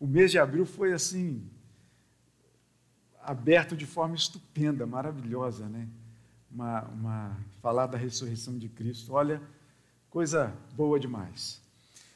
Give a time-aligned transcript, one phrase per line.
[0.00, 1.46] o mês de abril foi assim
[3.22, 5.86] aberto de forma estupenda, maravilhosa, né?
[6.50, 9.12] Uma, uma falar da ressurreição de Cristo.
[9.12, 9.40] Olha,
[10.08, 11.62] coisa boa demais.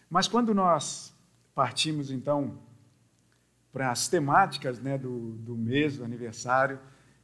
[0.09, 1.15] Mas quando nós
[1.55, 2.59] partimos então
[3.71, 6.81] para as temáticas né, do, do mês, do aniversário,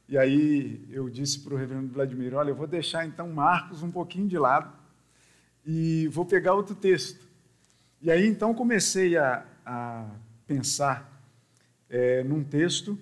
[0.07, 3.91] e aí eu disse para o reverendo Vladimir: olha, eu vou deixar então Marcos um
[3.91, 4.71] pouquinho de lado
[5.65, 7.27] e vou pegar outro texto.
[7.99, 10.05] E aí então comecei a, a
[10.51, 11.23] pensar
[11.89, 12.99] é, num texto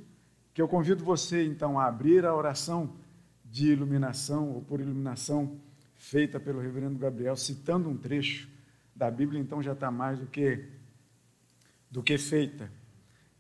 [0.53, 2.95] que eu convido você então a abrir a oração
[3.43, 5.59] de iluminação ou por iluminação
[5.95, 8.47] feita pelo reverendo Gabriel, citando um trecho
[8.95, 10.63] da Bíblia, então já está mais do que
[11.89, 12.71] do que feita.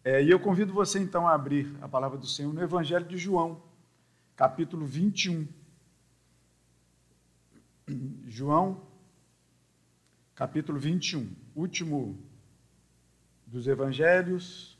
[0.03, 3.15] É, e eu convido você então a abrir a palavra do Senhor no Evangelho de
[3.15, 3.61] João,
[4.35, 5.47] capítulo 21.
[8.25, 8.81] João,
[10.33, 12.17] capítulo 21, último
[13.51, 14.77] dos evangelhos,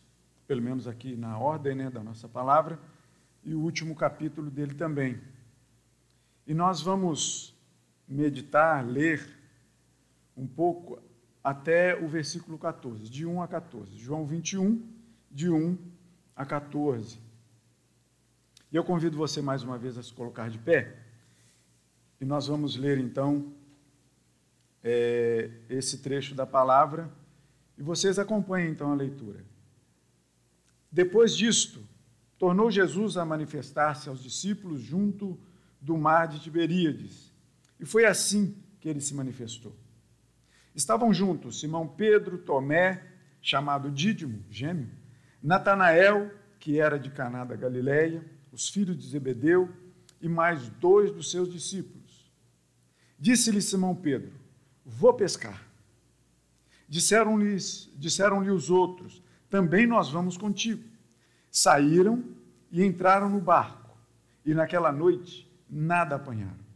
[0.48, 2.80] pelo menos aqui na ordem né, da nossa palavra,
[3.44, 5.20] e o último capítulo dele também.
[6.46, 7.56] E nós vamos
[8.08, 9.38] meditar, ler
[10.36, 11.02] um pouco
[11.44, 13.98] até o versículo 14, de 1 a 14.
[13.98, 14.82] João 21,
[15.32, 15.78] de 1
[16.36, 17.20] a 14.
[18.72, 20.96] E eu convido você mais uma vez a se colocar de pé,
[22.22, 23.54] e nós vamos ler então
[24.84, 27.10] é, esse trecho da palavra,
[27.80, 29.40] e vocês acompanhem então a leitura.
[30.92, 31.82] Depois disto,
[32.38, 35.40] tornou Jesus a manifestar-se aos discípulos junto
[35.80, 37.34] do mar de Tiberíades,
[37.80, 39.74] e foi assim que ele se manifestou.
[40.76, 43.02] Estavam juntos Simão Pedro, Tomé,
[43.42, 44.90] chamado Dídimo, gêmeo,
[45.42, 49.70] Natanael, que era de Caná da Galileia, os filhos de Zebedeu
[50.20, 52.30] e mais dois dos seus discípulos.
[53.18, 54.34] Disse-lhe Simão Pedro:
[54.86, 55.69] Vou pescar.
[56.90, 57.56] Disseram-lhe
[57.96, 60.84] disseram os outros: Também nós vamos contigo.
[61.52, 62.24] Saíram
[62.72, 63.96] e entraram no barco,
[64.44, 66.68] e naquela noite nada apanharam.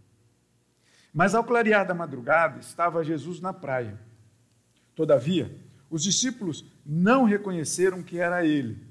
[1.12, 4.00] Mas ao clarear da madrugada estava Jesus na praia.
[4.96, 5.56] Todavia,
[5.90, 8.86] os discípulos não reconheceram que era ele.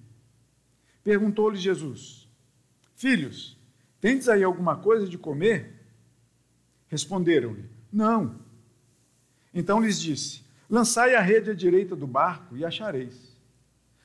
[1.04, 2.28] Perguntou-lhe Jesus:
[2.96, 3.56] Filhos,
[4.00, 5.86] tendes aí alguma coisa de comer?
[6.88, 8.40] Responderam-lhe: Não.
[9.54, 10.41] Então lhes disse:
[10.72, 13.36] Lançai a rede à direita do barco e achareis.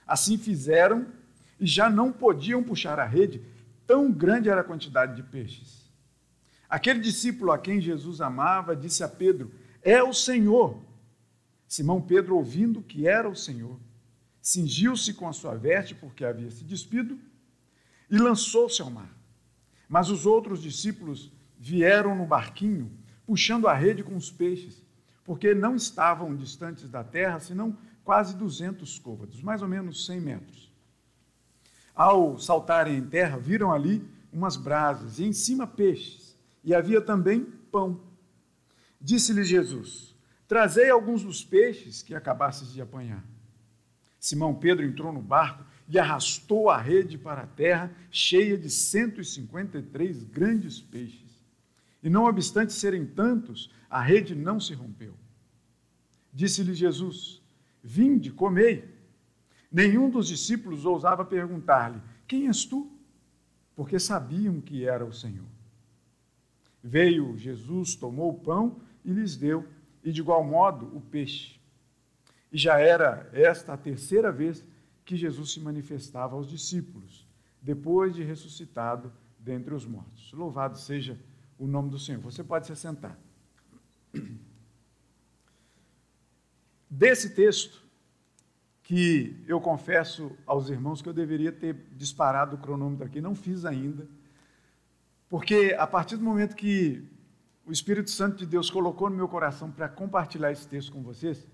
[0.05, 1.07] Assim fizeram
[1.57, 3.41] e já não podiam puxar a rede,
[3.85, 5.89] tão grande era a quantidade de peixes.
[6.69, 9.49] Aquele discípulo a quem Jesus amava disse a Pedro:
[9.81, 10.77] É o Senhor.
[11.69, 13.79] Simão Pedro, ouvindo que era o Senhor,
[14.41, 17.17] cingiu-se com a sua veste, porque havia se despido,
[18.11, 19.17] e lançou-se ao mar.
[19.87, 22.91] Mas os outros discípulos vieram no barquinho,
[23.25, 24.85] puxando a rede com os peixes,
[25.27, 30.71] porque não estavam distantes da terra, senão quase 200 côvados, mais ou menos 100 metros.
[31.93, 37.43] Ao saltarem em terra, viram ali umas brasas e em cima peixes e havia também
[37.69, 37.99] pão.
[39.01, 40.15] Disse-lhe Jesus:
[40.47, 43.21] Trazei alguns dos peixes que acabastes de apanhar.
[44.17, 50.23] Simão Pedro entrou no barco e arrastou a rede para a terra, cheia de 153
[50.23, 51.26] grandes peixes.
[52.07, 55.13] E não obstante serem tantos, a rede não se rompeu.
[56.31, 57.43] Disse-lhe Jesus:
[57.83, 58.95] Vinde, comei.
[59.69, 62.89] Nenhum dos discípulos ousava perguntar-lhe: Quem és tu?
[63.75, 65.49] Porque sabiam que era o Senhor.
[66.81, 69.67] Veio Jesus, tomou o pão e lhes deu,
[70.01, 71.59] e de igual modo o peixe.
[72.49, 74.63] E já era esta a terceira vez
[75.03, 77.27] que Jesus se manifestava aos discípulos,
[77.61, 80.31] depois de ressuscitado dentre os mortos.
[80.31, 81.19] Louvado seja
[81.57, 82.21] o nome do Senhor.
[82.21, 83.17] Você pode se sentar.
[86.89, 87.83] Desse texto,
[88.83, 93.65] que eu confesso aos irmãos que eu deveria ter disparado o cronômetro aqui, não fiz
[93.65, 94.07] ainda
[95.29, 97.03] porque a partir do momento que
[97.65, 101.45] o Espírito Santo de Deus colocou no meu coração para compartilhar esse texto com vocês,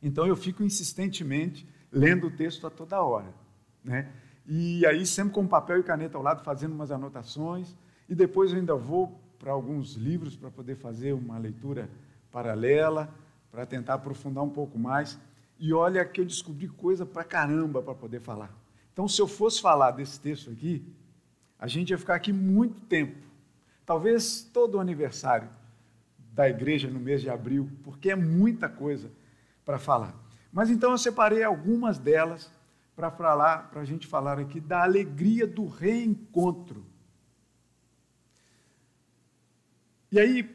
[0.00, 3.34] então eu fico insistentemente lendo o texto a toda hora,
[3.82, 4.12] né?
[4.46, 7.74] E aí sempre com papel e caneta ao lado fazendo umas anotações
[8.08, 11.88] e depois eu ainda vou para alguns livros para poder fazer uma leitura
[12.30, 13.12] paralela,
[13.50, 15.18] para tentar aprofundar um pouco mais.
[15.58, 18.50] E olha que eu descobri coisa para caramba para poder falar.
[18.92, 20.84] Então, se eu fosse falar desse texto aqui,
[21.58, 23.16] a gente ia ficar aqui muito tempo,
[23.86, 25.48] talvez todo o aniversário
[26.32, 29.10] da igreja no mês de abril, porque é muita coisa
[29.64, 30.14] para falar.
[30.52, 32.50] Mas então eu separei algumas delas
[32.94, 36.84] para falar, para a gente falar aqui da alegria do reencontro.
[40.14, 40.48] E aí,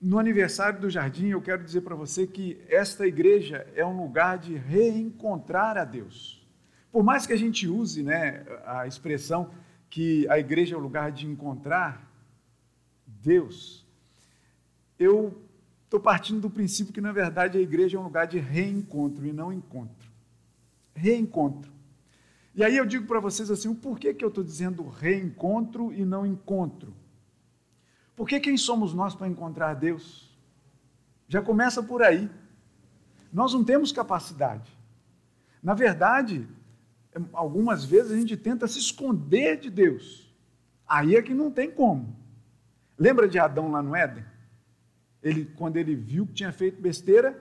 [0.00, 4.38] no aniversário do jardim, eu quero dizer para você que esta igreja é um lugar
[4.38, 6.42] de reencontrar a Deus.
[6.90, 9.50] Por mais que a gente use né, a expressão
[9.90, 12.10] que a igreja é o lugar de encontrar
[13.06, 13.86] Deus,
[14.98, 15.38] eu
[15.84, 19.32] estou partindo do princípio que, na verdade, a igreja é um lugar de reencontro e
[19.34, 20.10] não encontro.
[20.94, 21.70] Reencontro.
[22.54, 26.02] E aí eu digo para vocês assim, o porquê que eu estou dizendo reencontro e
[26.02, 27.01] não encontro?
[28.22, 30.32] Porque quem somos nós para encontrar Deus?
[31.26, 32.30] Já começa por aí.
[33.32, 34.70] Nós não temos capacidade.
[35.60, 36.46] Na verdade,
[37.32, 40.32] algumas vezes a gente tenta se esconder de Deus.
[40.86, 42.16] Aí é que não tem como.
[42.96, 44.24] Lembra de Adão lá no Éden?
[45.20, 47.36] Ele, quando ele viu que tinha feito besteira,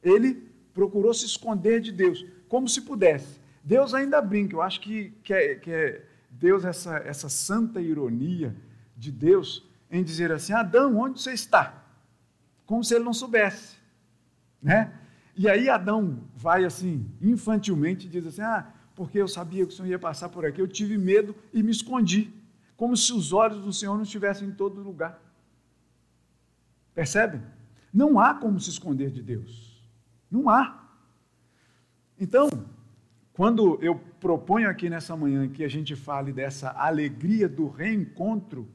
[0.00, 0.34] ele
[0.72, 3.40] procurou se esconder de Deus, como se pudesse.
[3.64, 8.54] Deus ainda brinca, eu acho que, que, é, que é Deus, essa, essa santa ironia
[8.96, 11.84] de Deus, em dizer assim: Adão, onde você está?
[12.64, 13.76] Como se ele não soubesse.
[14.60, 14.92] Né?
[15.36, 19.88] E aí Adão vai assim, infantilmente, diz assim: Ah, porque eu sabia que o Senhor
[19.88, 22.32] ia passar por aqui, eu tive medo e me escondi,
[22.76, 25.20] como se os olhos do Senhor não estivessem em todo lugar.
[26.94, 27.42] Percebem?
[27.92, 29.82] Não há como se esconder de Deus.
[30.30, 30.82] Não há.
[32.18, 32.48] Então,
[33.32, 38.68] quando eu proponho aqui nessa manhã que a gente fale dessa alegria do reencontro,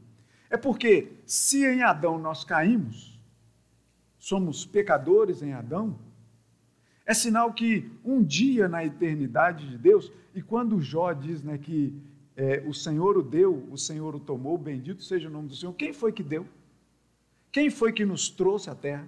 [0.50, 3.20] é porque se em Adão nós caímos,
[4.18, 5.98] somos pecadores em Adão,
[7.06, 11.96] é sinal que um dia na eternidade de Deus, e quando Jó diz né, que
[12.36, 15.74] é, o Senhor o deu, o Senhor o tomou, bendito seja o nome do Senhor,
[15.74, 16.46] quem foi que deu?
[17.52, 19.08] Quem foi que nos trouxe à terra?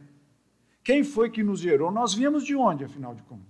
[0.84, 1.92] Quem foi que nos gerou?
[1.92, 3.46] Nós viemos de onde, afinal de contas?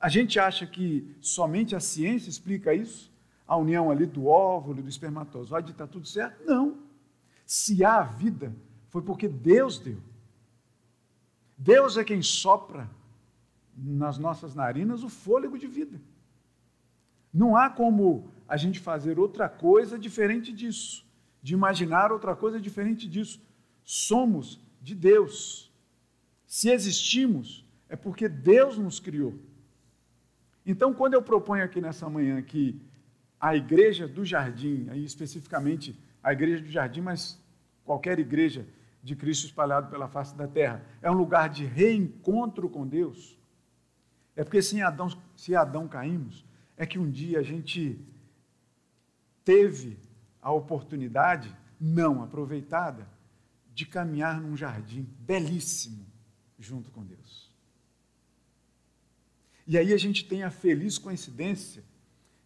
[0.00, 3.12] A gente acha que somente a ciência explica isso?
[3.46, 6.44] A união ali do óvulo, do espermatozoide, está tudo certo?
[6.44, 6.78] Não.
[7.46, 8.54] Se há vida,
[8.88, 9.98] foi porque Deus deu.
[11.56, 12.88] Deus é quem sopra
[13.76, 16.00] nas nossas narinas o fôlego de vida.
[17.32, 21.04] Não há como a gente fazer outra coisa diferente disso,
[21.42, 23.40] de imaginar outra coisa diferente disso.
[23.82, 25.72] Somos de Deus.
[26.46, 29.34] Se existimos, é porque Deus nos criou.
[30.64, 32.80] Então, quando eu proponho aqui nessa manhã que
[33.44, 37.38] a igreja do jardim, aí especificamente a igreja do jardim, mas
[37.84, 38.66] qualquer igreja
[39.02, 43.38] de Cristo espalhado pela face da terra, é um lugar de reencontro com Deus.
[44.34, 46.42] É porque se Adão, se Adão caímos,
[46.74, 48.00] é que um dia a gente
[49.44, 49.98] teve
[50.40, 53.06] a oportunidade não aproveitada
[53.74, 56.06] de caminhar num jardim belíssimo
[56.58, 57.52] junto com Deus.
[59.66, 61.84] E aí a gente tem a feliz coincidência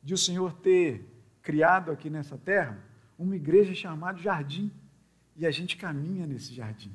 [0.09, 1.07] de o Senhor ter
[1.43, 2.83] criado aqui nessa terra
[3.19, 4.73] uma igreja chamada Jardim.
[5.37, 6.91] E a gente caminha nesse jardim.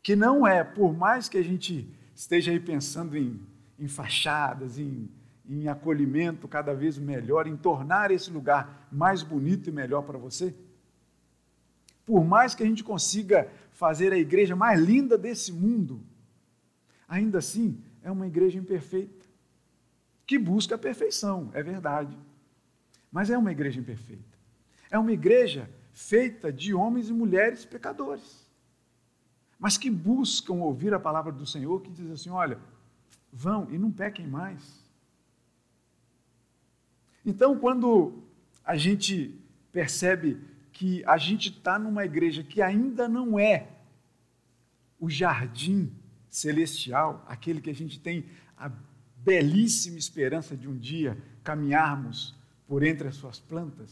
[0.00, 3.44] Que não é, por mais que a gente esteja aí pensando em,
[3.76, 5.10] em fachadas, em,
[5.44, 10.54] em acolhimento cada vez melhor, em tornar esse lugar mais bonito e melhor para você,
[12.06, 16.00] por mais que a gente consiga fazer a igreja mais linda desse mundo,
[17.08, 19.17] ainda assim é uma igreja imperfeita
[20.28, 22.14] que busca a perfeição, é verdade.
[23.10, 24.36] Mas é uma igreja imperfeita.
[24.90, 28.46] É uma igreja feita de homens e mulheres pecadores,
[29.58, 32.58] mas que buscam ouvir a palavra do Senhor, que diz assim: olha,
[33.32, 34.86] vão e não pequem mais.
[37.24, 38.22] Então, quando
[38.62, 39.34] a gente
[39.72, 40.38] percebe
[40.72, 43.66] que a gente está numa igreja que ainda não é
[45.00, 45.90] o jardim
[46.28, 48.70] celestial, aquele que a gente tem a
[49.28, 52.34] belíssima esperança de um dia caminharmos
[52.66, 53.90] por entre as suas plantas.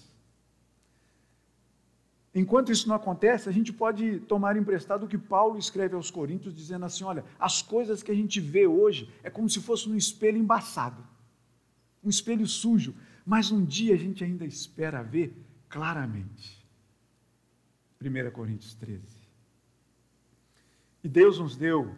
[2.35, 6.55] Enquanto isso não acontece, a gente pode tomar emprestado o que Paulo escreve aos Coríntios,
[6.55, 9.95] dizendo assim: olha, as coisas que a gente vê hoje é como se fosse um
[9.95, 11.07] espelho embaçado,
[12.03, 15.35] um espelho sujo, mas um dia a gente ainda espera ver
[15.69, 16.65] claramente.
[18.01, 19.03] 1 Coríntios 13.
[21.05, 21.95] E Deus nos deu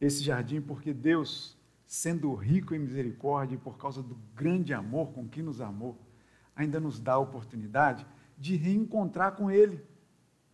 [0.00, 1.56] esse jardim porque Deus
[1.92, 6.00] sendo rico em misericórdia e por causa do grande amor com que nos amou,
[6.56, 8.06] ainda nos dá a oportunidade
[8.38, 9.78] de reencontrar com Ele.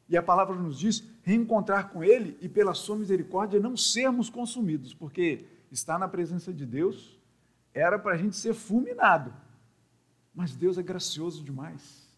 [0.09, 4.92] E a palavra nos diz reencontrar com Ele e pela Sua misericórdia não sermos consumidos,
[4.92, 7.16] porque estar na presença de Deus
[7.73, 9.33] era para a gente ser fulminado.
[10.35, 12.12] Mas Deus é gracioso demais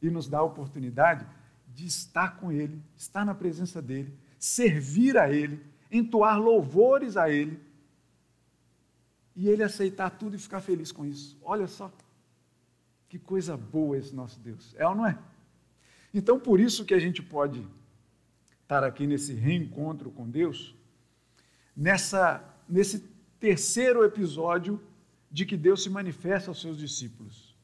[0.00, 1.26] e nos dá a oportunidade
[1.66, 5.60] de estar com Ele, estar na presença dEle, servir a Ele,
[5.90, 7.68] entoar louvores a Ele
[9.40, 11.38] e ele aceitar tudo e ficar feliz com isso.
[11.40, 11.90] Olha só,
[13.08, 14.74] que coisa boa esse nosso Deus.
[14.76, 15.18] É ou não é?
[16.12, 17.66] Então, por isso que a gente pode
[18.62, 20.74] estar aqui nesse reencontro com Deus,
[21.74, 22.98] nessa, nesse
[23.40, 24.78] terceiro episódio
[25.30, 27.56] de que Deus se manifesta aos seus discípulos.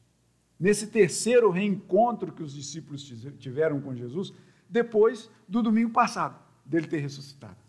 [0.59, 3.03] Nesse terceiro reencontro que os discípulos
[3.37, 4.33] tiveram com Jesus,
[4.67, 7.66] depois do domingo passado, dele ter ressuscitado.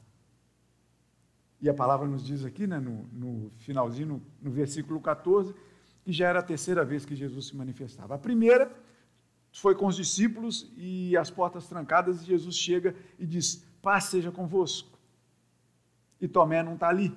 [1.60, 5.54] E a palavra nos diz aqui, né, no, no finalzinho, no, no versículo 14,
[6.04, 8.14] que já era a terceira vez que Jesus se manifestava.
[8.14, 8.70] A primeira
[9.52, 14.30] foi com os discípulos e as portas trancadas, e Jesus chega e diz: Paz seja
[14.30, 14.98] convosco.
[16.20, 17.16] E Tomé não está ali.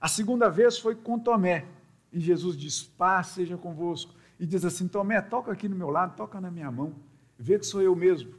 [0.00, 1.66] A segunda vez foi com Tomé,
[2.12, 4.14] e Jesus diz: Paz seja convosco.
[4.40, 6.96] E diz assim: Tomé, toca aqui no meu lado, toca na minha mão,
[7.38, 8.34] vê que sou eu mesmo.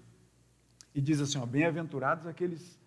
[0.94, 2.78] E diz assim: Bem-aventurados aqueles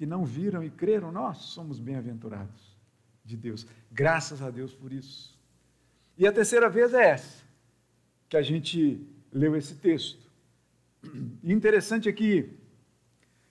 [0.00, 2.74] que não viram e creram, nós somos bem-aventurados
[3.22, 3.66] de Deus.
[3.92, 5.38] Graças a Deus por isso.
[6.16, 7.44] E a terceira vez é essa,
[8.26, 10.26] que a gente leu esse texto.
[11.44, 12.48] E interessante é que,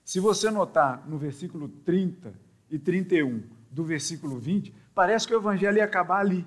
[0.04, 2.34] se você notar no versículo 30
[2.72, 6.44] e 31 do versículo 20, parece que o evangelho ia acabar ali.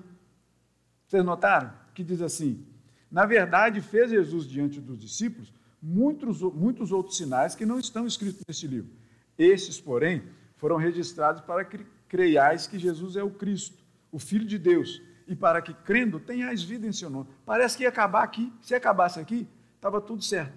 [1.07, 1.71] Vocês notaram?
[1.93, 2.67] Que diz assim:
[3.09, 8.41] Na verdade, fez Jesus diante dos discípulos muitos, muitos outros sinais que não estão escritos
[8.45, 9.01] nesse livro
[9.37, 10.23] estes, porém,
[10.57, 15.35] foram registrados para que creiais que Jesus é o Cristo, o Filho de Deus, e
[15.35, 17.29] para que, crendo, tenhais vida em seu nome.
[17.45, 18.51] Parece que ia acabar aqui.
[18.61, 20.53] Se acabasse aqui, estava tudo certo.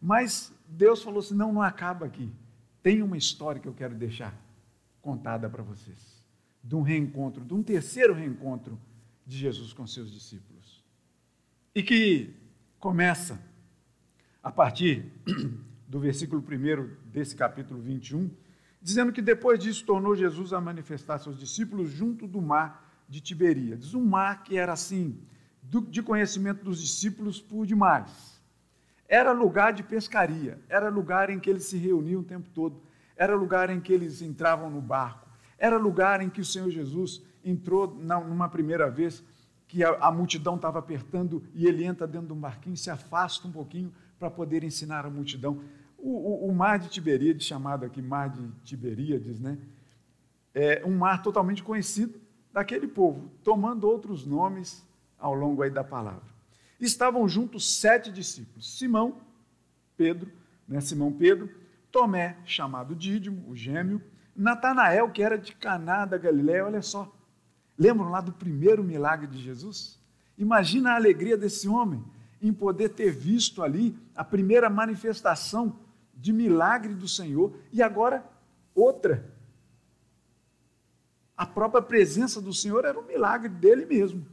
[0.00, 2.30] Mas Deus falou assim: não, não acaba aqui.
[2.82, 4.34] Tem uma história que eu quero deixar
[5.00, 6.22] contada para vocês.
[6.62, 8.78] De um reencontro, de um terceiro reencontro
[9.26, 10.84] de Jesus com seus discípulos.
[11.74, 12.34] E que
[12.78, 13.40] começa
[14.42, 15.10] a partir
[15.90, 18.30] do versículo 1 desse capítulo 21,
[18.80, 23.92] dizendo que depois disso tornou Jesus a manifestar seus discípulos junto do mar de Tiberíades.
[23.92, 25.18] Um mar que era assim,
[25.88, 28.40] de conhecimento dos discípulos por demais.
[29.08, 32.80] Era lugar de pescaria, era lugar em que eles se reuniam o tempo todo,
[33.16, 35.28] era lugar em que eles entravam no barco,
[35.58, 39.24] era lugar em que o Senhor Jesus entrou numa primeira vez,
[39.66, 43.48] que a, a multidão estava apertando e ele entra dentro de um barquinho, se afasta
[43.48, 45.60] um pouquinho para poder ensinar a multidão.
[46.02, 49.58] O, o, o, mar de Tiberíades, chamado aqui mar de Tiberíades, né,
[50.54, 52.18] é um mar totalmente conhecido
[52.52, 54.84] daquele povo, tomando outros nomes
[55.18, 56.28] ao longo aí da palavra.
[56.80, 59.18] Estavam juntos sete discípulos: Simão,
[59.96, 60.30] Pedro,
[60.66, 61.50] né, Simão Pedro,
[61.92, 64.00] Tomé, chamado Dídimo, o gêmeo,
[64.34, 67.14] Natanael, que era de Caná da Galiléia, olha só.
[67.76, 69.98] Lembram lá do primeiro milagre de Jesus?
[70.38, 72.02] Imagina a alegria desse homem
[72.40, 75.78] em poder ter visto ali a primeira manifestação
[76.20, 78.24] de milagre do Senhor e agora
[78.74, 79.34] outra.
[81.36, 84.26] A própria presença do Senhor era um milagre dele mesmo,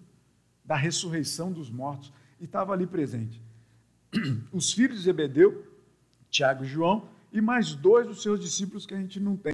[0.65, 3.41] da ressurreição dos mortos, e estava ali presente.
[4.51, 5.65] Os filhos de Zebedeu,
[6.29, 9.53] Tiago e João, e mais dois dos seus discípulos que a gente não tem.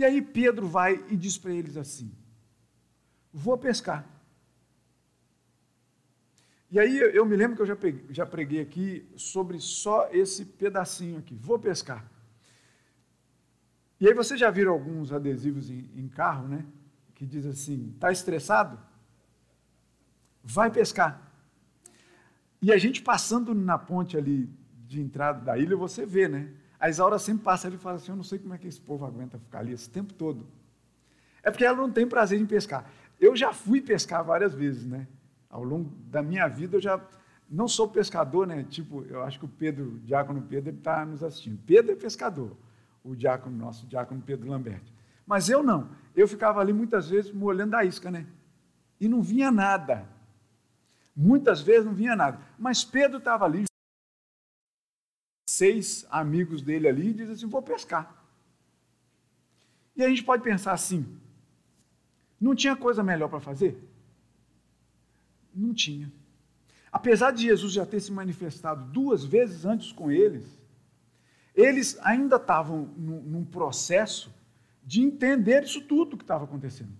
[0.00, 2.12] E aí Pedro vai e diz para eles assim:
[3.32, 4.06] Vou pescar.
[6.70, 10.44] E aí eu me lembro que eu já, peguei, já preguei aqui sobre só esse
[10.44, 11.34] pedacinho aqui.
[11.34, 12.06] Vou pescar.
[13.98, 16.64] E aí você já viram alguns adesivos em, em carro, né?
[17.14, 18.78] Que diz assim: está estressado?
[20.44, 21.32] Vai pescar.
[22.60, 24.48] E a gente passando na ponte ali
[24.86, 26.52] de entrada da ilha, você vê, né?
[26.78, 28.80] A Isaura sempre passa ali e fala assim: Eu não sei como é que esse
[28.80, 30.46] povo aguenta ficar ali esse tempo todo.
[31.42, 32.90] É porque ela não tem prazer em pescar.
[33.18, 35.08] Eu já fui pescar várias vezes, né?
[35.48, 37.00] Ao longo da minha vida eu já
[37.48, 38.64] não sou pescador, né?
[38.64, 41.58] Tipo, eu acho que o Pedro, o diácono Pedro, está nos assistindo.
[41.66, 42.56] Pedro é pescador,
[43.02, 44.82] o diácono nosso, o diácono Pedro Lambert.
[45.26, 45.90] Mas eu não.
[46.14, 48.26] Eu ficava ali muitas vezes molhando a isca, né?
[49.00, 50.06] E não vinha nada.
[51.16, 52.40] Muitas vezes não vinha nada.
[52.58, 53.64] Mas Pedro estava ali,
[55.48, 58.14] seis amigos dele ali, e diz assim: vou pescar.
[59.96, 61.18] E a gente pode pensar assim:
[62.40, 63.82] não tinha coisa melhor para fazer?
[65.54, 66.12] Não tinha.
[66.90, 70.44] Apesar de Jesus já ter se manifestado duas vezes antes com eles,
[71.54, 74.32] eles ainda estavam num, processo
[74.84, 76.92] de entender isso tudo que estava acontecendo.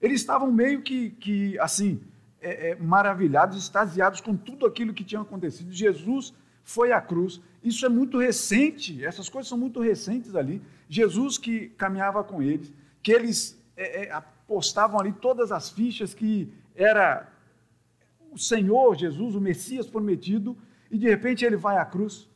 [0.00, 2.00] Eles estavam meio que, que assim,
[2.40, 5.72] é, é, maravilhados, extasiados com tudo aquilo que tinha acontecido.
[5.72, 7.40] Jesus foi à cruz.
[7.62, 10.62] Isso é muito recente, essas coisas são muito recentes ali.
[10.88, 16.52] Jesus que caminhava com eles, que eles é, é apostavam ali todas as fichas que
[16.74, 17.30] era
[18.30, 20.56] o Senhor Jesus, o Messias prometido,
[20.90, 22.28] e de repente ele vai à cruz.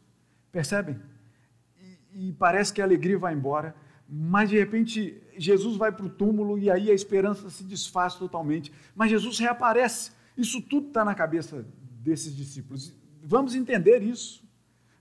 [0.50, 1.00] Percebem?
[2.12, 3.74] E, e parece que a alegria vai embora,
[4.08, 8.72] mas de repente Jesus vai para o túmulo e aí a esperança se desfaz totalmente.
[8.94, 10.12] Mas Jesus reaparece.
[10.36, 11.66] Isso tudo está na cabeça
[12.00, 12.92] desses discípulos.
[13.22, 14.44] Vamos entender isso.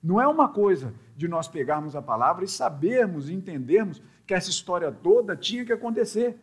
[0.02, 4.50] Não é uma coisa de nós pegarmos a palavra e sabermos e entendermos que essa
[4.50, 6.38] história toda tinha que acontecer.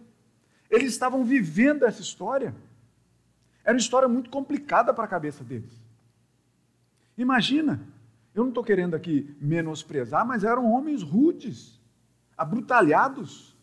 [0.70, 2.54] Eles estavam vivendo essa história.
[3.70, 5.70] Era uma história muito complicada para a cabeça deles.
[7.16, 7.80] Imagina,
[8.34, 11.80] eu não estou querendo aqui menosprezar, mas eram homens rudes,
[12.36, 13.56] abrutalhados.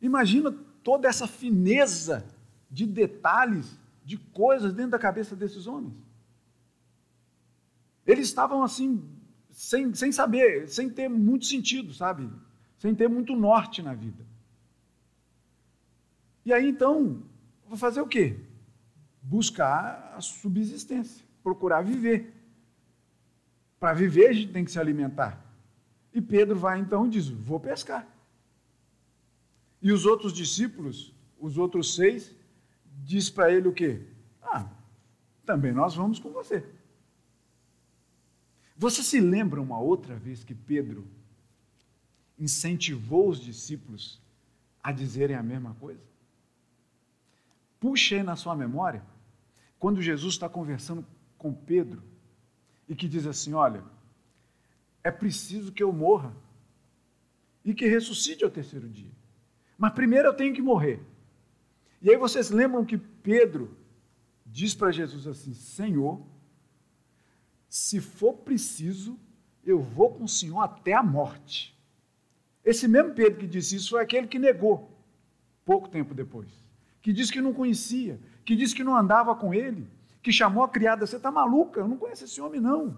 [0.00, 0.50] Imagina
[0.82, 2.24] toda essa fineza
[2.70, 5.92] de detalhes, de coisas dentro da cabeça desses homens.
[8.06, 9.06] Eles estavam assim,
[9.50, 12.30] sem, sem saber, sem ter muito sentido, sabe?
[12.78, 14.24] Sem ter muito norte na vida.
[16.46, 17.22] E aí então,
[17.68, 18.40] vou fazer o quê?
[19.22, 22.34] Buscar a subsistência, procurar viver.
[23.78, 25.40] Para viver, a gente tem que se alimentar.
[26.12, 28.06] E Pedro vai então e diz: Vou pescar.
[29.80, 32.34] E os outros discípulos, os outros seis,
[33.02, 34.02] diz para ele o quê?
[34.40, 34.68] Ah,
[35.44, 36.64] também nós vamos com você.
[38.76, 41.06] Você se lembra uma outra vez que Pedro
[42.38, 44.20] incentivou os discípulos
[44.82, 46.11] a dizerem a mesma coisa?
[47.82, 49.04] Puxa aí na sua memória,
[49.76, 51.04] quando Jesus está conversando
[51.36, 52.00] com Pedro
[52.88, 53.82] e que diz assim: Olha,
[55.02, 56.32] é preciso que eu morra
[57.64, 59.10] e que ressuscite ao terceiro dia.
[59.76, 61.02] Mas primeiro eu tenho que morrer.
[62.00, 63.76] E aí vocês lembram que Pedro
[64.46, 66.24] diz para Jesus assim: Senhor,
[67.68, 69.18] se for preciso,
[69.64, 71.76] eu vou com o Senhor até a morte.
[72.64, 74.96] Esse mesmo Pedro que disse isso foi aquele que negou,
[75.64, 76.61] pouco tempo depois.
[77.02, 79.86] Que disse que não conhecia, que disse que não andava com ele,
[80.22, 81.80] que chamou a criada: Você está maluca?
[81.80, 82.96] Eu não conheço esse homem, não.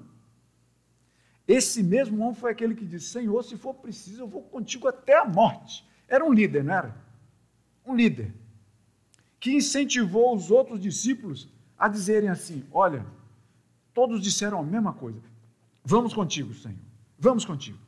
[1.48, 5.18] Esse mesmo homem foi aquele que disse: Senhor, se for preciso, eu vou contigo até
[5.18, 5.86] a morte.
[6.06, 6.96] Era um líder, não era?
[7.84, 8.32] Um líder.
[9.40, 13.04] Que incentivou os outros discípulos a dizerem assim: Olha,
[13.92, 15.20] todos disseram a mesma coisa.
[15.84, 16.78] Vamos contigo, Senhor.
[17.18, 17.78] Vamos contigo.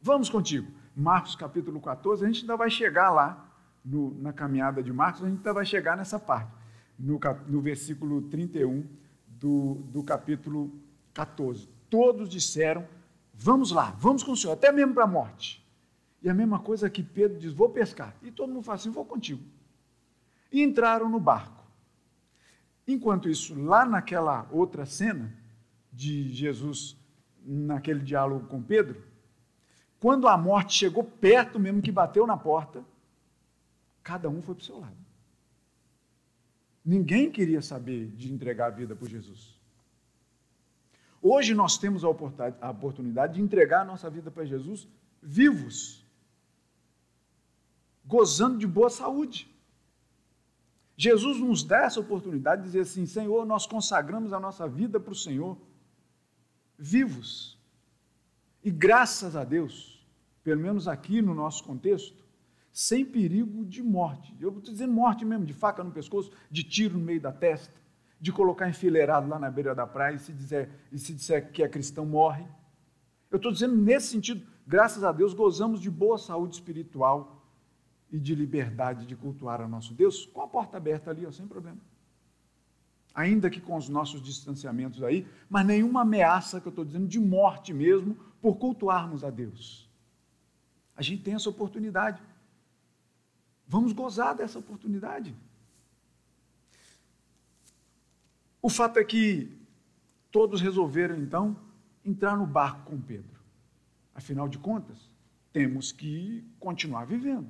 [0.00, 0.70] Vamos contigo.
[0.94, 3.49] Marcos capítulo 14, a gente ainda vai chegar lá,
[3.84, 6.52] no, na caminhada de Marcos, a gente vai chegar nessa parte,
[6.98, 8.86] no, no versículo 31
[9.26, 10.72] do, do capítulo
[11.14, 11.68] 14.
[11.88, 12.86] Todos disseram:
[13.32, 15.66] Vamos lá, vamos com o Senhor, até mesmo para a morte.
[16.22, 18.14] E a mesma coisa que Pedro diz: Vou pescar.
[18.22, 19.42] E todo mundo fala assim: Vou contigo.
[20.52, 21.64] E entraram no barco.
[22.86, 25.32] Enquanto isso, lá naquela outra cena
[25.92, 26.96] de Jesus,
[27.44, 29.02] naquele diálogo com Pedro,
[29.98, 32.84] quando a morte chegou perto mesmo, que bateu na porta,
[34.02, 34.96] cada um foi para o seu lado.
[36.84, 39.58] Ninguém queria saber de entregar a vida por Jesus.
[41.22, 44.88] Hoje nós temos a oportunidade de entregar a nossa vida para Jesus
[45.22, 46.00] vivos
[48.10, 49.48] gozando de boa saúde.
[50.96, 55.12] Jesus nos dá essa oportunidade de dizer assim: Senhor, nós consagramos a nossa vida para
[55.12, 55.56] o Senhor,
[56.76, 57.56] vivos.
[58.64, 60.04] E graças a Deus,
[60.42, 62.19] pelo menos aqui no nosso contexto,
[62.72, 64.34] sem perigo de morte.
[64.40, 67.74] Eu estou dizendo morte mesmo, de faca no pescoço, de tiro no meio da testa,
[68.20, 71.62] de colocar enfileirado lá na beira da praia e se, dizer, e se disser que
[71.62, 72.44] é cristão, morre.
[73.30, 77.46] Eu estou dizendo nesse sentido, graças a Deus, gozamos de boa saúde espiritual
[78.10, 81.46] e de liberdade de cultuar a nosso Deus, com a porta aberta ali, ó, sem
[81.46, 81.78] problema.
[83.14, 87.18] Ainda que com os nossos distanciamentos aí, mas nenhuma ameaça que eu estou dizendo de
[87.18, 89.88] morte mesmo por cultuarmos a Deus.
[90.96, 92.20] A gente tem essa oportunidade.
[93.70, 95.32] Vamos gozar dessa oportunidade.
[98.60, 99.56] O fato é que
[100.28, 101.56] todos resolveram então
[102.04, 103.38] entrar no barco com Pedro.
[104.12, 105.08] Afinal de contas,
[105.52, 107.48] temos que continuar vivendo.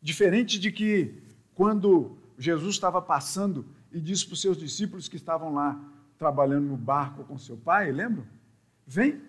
[0.00, 1.20] Diferente de que
[1.52, 5.84] quando Jesus estava passando e disse para os seus discípulos que estavam lá
[6.16, 8.24] trabalhando no barco com seu pai, lembram?
[8.86, 9.20] Vem.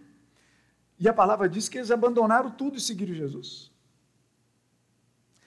[1.00, 3.71] E a palavra diz que eles abandonaram tudo e seguiram Jesus.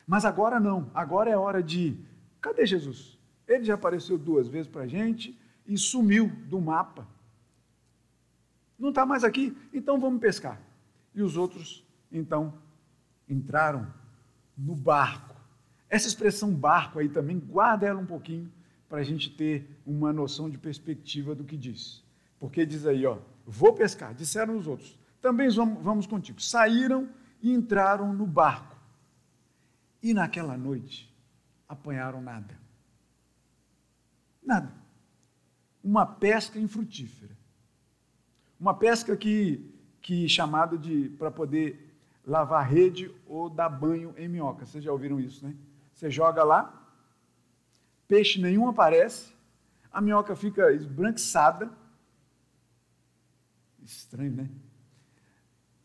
[0.06, 1.96] Mas agora não, agora é hora de.
[2.40, 3.18] Cadê Jesus?
[3.46, 7.06] Ele já apareceu duas vezes para a gente e sumiu do mapa.
[8.78, 10.60] Não está mais aqui, então vamos pescar.
[11.14, 12.54] E os outros, então,
[13.28, 13.86] entraram
[14.56, 15.34] no barco.
[15.88, 18.50] Essa expressão barco aí também, guarda ela um pouquinho
[18.88, 22.02] para a gente ter uma noção de perspectiva do que diz.
[22.38, 26.40] Porque diz aí, ó, vou pescar, disseram os outros, também vamos, vamos contigo.
[26.42, 27.08] Saíram
[27.42, 28.73] e entraram no barco.
[30.04, 31.10] E naquela noite
[31.66, 32.54] apanharam nada.
[34.42, 34.70] Nada.
[35.82, 37.34] Uma pesca infrutífera.
[38.60, 44.66] Uma pesca que, que chamada de para poder lavar rede ou dar banho em minhoca.
[44.66, 45.56] Vocês já ouviram isso, né?
[45.94, 46.86] Você joga lá,
[48.06, 49.32] peixe nenhum aparece,
[49.90, 51.72] a minhoca fica esbranquiçada.
[53.82, 54.50] Estranho, né?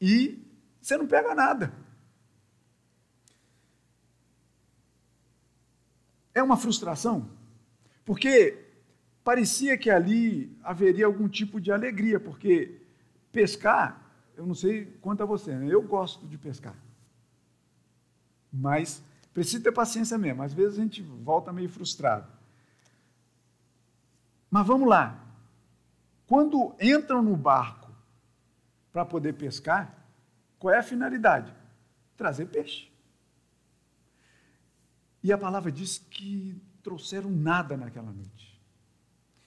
[0.02, 0.46] E
[0.82, 1.72] você não pega nada.
[6.34, 7.30] É uma frustração,
[8.06, 8.66] porque
[9.24, 12.82] parecia que ali haveria algum tipo de alegria, porque
[13.32, 14.02] pescar,
[14.36, 15.68] eu não sei quanto a você, né?
[15.70, 16.76] eu gosto de pescar.
[18.52, 22.32] Mas precisa ter paciência mesmo, às vezes a gente volta meio frustrado.
[24.50, 25.24] Mas vamos lá.
[26.26, 27.92] Quando entram no barco
[28.92, 29.96] para poder pescar,
[30.58, 31.54] qual é a finalidade?
[32.18, 32.89] Trazer peixe.
[35.24, 38.60] E a palavra diz que trouxeram nada naquela noite.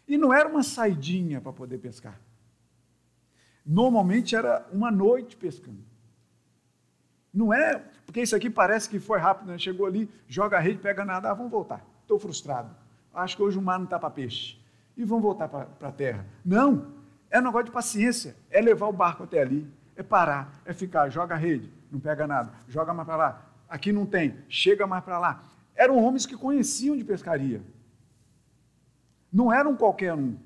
[0.06, 2.20] E não era uma saidinha para poder pescar.
[3.64, 5.82] Normalmente era uma noite pescando.
[7.32, 9.58] Não é, porque isso aqui parece que foi rápido, né?
[9.58, 11.82] Chegou ali, joga a rede, pega nada, ah, vamos voltar.
[12.02, 12.74] Estou frustrado.
[13.14, 14.58] Acho que hoje o mar não está para peixe.
[14.96, 16.26] E vamos voltar para a terra.
[16.44, 16.92] Não,
[17.30, 18.36] é um negócio de paciência.
[18.50, 22.26] É levar o barco até ali, é parar, é ficar, joga a rede, não pega
[22.26, 23.46] nada, joga mais para lá.
[23.68, 25.42] Aqui não tem, chega mais para lá.
[25.74, 27.62] Eram homens que conheciam de pescaria.
[29.32, 30.36] Não eram qualquer um.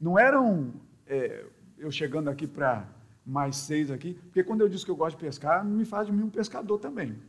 [0.00, 0.72] Não eram
[1.06, 1.44] é,
[1.78, 2.86] eu chegando aqui para
[3.24, 6.12] mais seis aqui, porque quando eu disse que eu gosto de pescar, me faz de
[6.12, 7.20] mim um pescador também.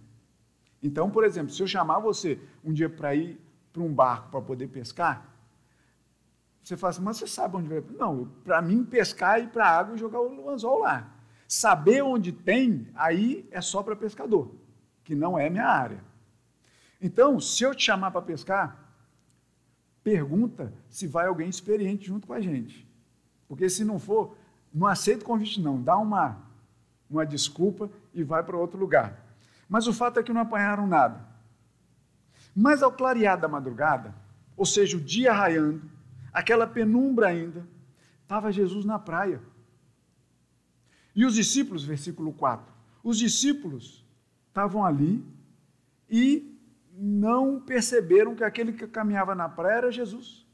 [0.82, 3.40] Então, por exemplo, se eu chamar você um dia para ir
[3.74, 5.34] para um barco para poder pescar,
[6.64, 7.84] você fala assim, mas você sabe onde vai?
[7.98, 11.14] Não, para mim pescar ir para a água e jogar o anzol lá.
[11.48, 14.54] Saber onde tem, aí é só para pescador,
[15.04, 16.04] que não é minha área.
[17.02, 18.88] Então, se eu te chamar para pescar,
[20.04, 22.88] pergunta se vai alguém experiente junto com a gente.
[23.48, 24.36] Porque se não for,
[24.74, 25.82] não aceita o convite, não.
[25.82, 26.38] Dá uma,
[27.10, 29.24] uma desculpa e vai para outro lugar.
[29.70, 31.26] Mas o fato é que não apanharam nada.
[32.56, 34.16] Mas ao clarear da madrugada,
[34.56, 35.82] ou seja, o dia raiando,
[36.34, 37.68] aquela penumbra ainda,
[38.24, 39.42] estava Jesus na praia.
[41.16, 42.66] E os discípulos, versículo 4,
[43.04, 44.06] os discípulos
[44.48, 45.24] estavam ali
[46.10, 46.57] e
[47.00, 50.46] não perceberam que aquele que caminhava na praia era Jesus.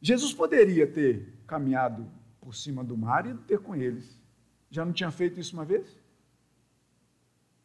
[0.00, 2.08] Jesus poderia ter caminhado
[2.40, 4.16] por cima do mar e ter com eles.
[4.70, 5.98] Já não tinha feito isso uma vez?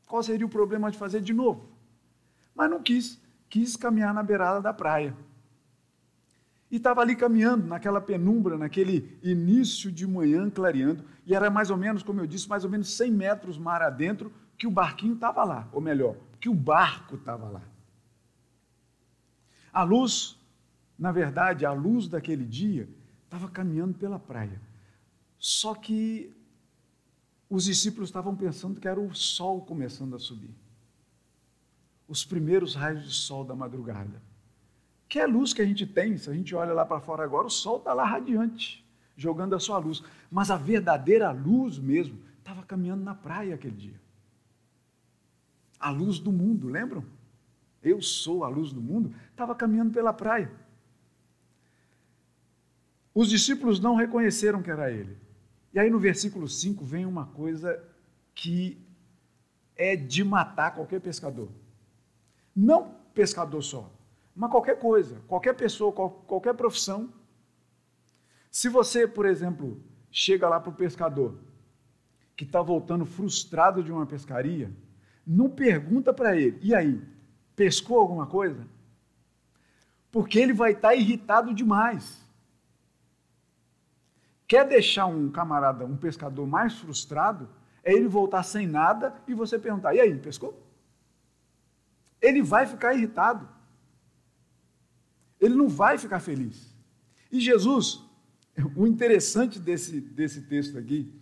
[0.07, 1.69] Qual seria o problema de fazer de novo?
[2.53, 5.15] Mas não quis, quis caminhar na beirada da praia.
[6.69, 11.77] E estava ali caminhando naquela penumbra, naquele início de manhã clareando, e era mais ou
[11.77, 15.43] menos, como eu disse, mais ou menos 100 metros mar adentro, que o barquinho estava
[15.43, 17.61] lá, ou melhor, que o barco estava lá.
[19.73, 20.37] A luz
[20.97, 22.87] na verdade, a luz daquele dia
[23.25, 24.59] estava caminhando pela praia.
[25.37, 26.33] Só que
[27.49, 30.55] os discípulos estavam pensando que era o sol começando a subir.
[32.07, 34.21] Os primeiros raios de sol da madrugada.
[35.07, 37.45] Que é luz que a gente tem, se a gente olha lá para fora agora,
[37.45, 38.83] o sol está lá radiante,
[39.15, 40.01] jogando a sua luz.
[40.31, 44.04] Mas a verdadeira luz mesmo estava caminhando na praia aquele dia.
[45.79, 47.03] A luz do mundo, lembram?
[47.81, 50.51] Eu sou a luz do mundo, estava caminhando pela praia.
[53.13, 55.17] Os discípulos não reconheceram que era ele.
[55.73, 57.81] E aí no versículo 5 vem uma coisa
[58.33, 58.77] que
[59.75, 61.49] é de matar qualquer pescador.
[62.55, 63.91] Não pescador só,
[64.35, 67.09] mas qualquer coisa, qualquer pessoa, qualquer profissão.
[68.49, 71.37] Se você, por exemplo, chega lá para o pescador
[72.35, 74.71] que está voltando frustrado de uma pescaria,
[75.25, 77.01] não pergunta para ele, e aí,
[77.55, 78.67] pescou alguma coisa?
[80.11, 82.23] Porque ele vai estar tá irritado demais.
[84.47, 87.49] Quer deixar um camarada, um pescador mais frustrado?
[87.83, 90.63] É ele voltar sem nada e você perguntar: e aí, pescou?
[92.21, 93.47] Ele vai ficar irritado.
[95.39, 96.73] Ele não vai ficar feliz.
[97.31, 98.01] E Jesus,
[98.75, 101.13] o interessante desse, desse texto aqui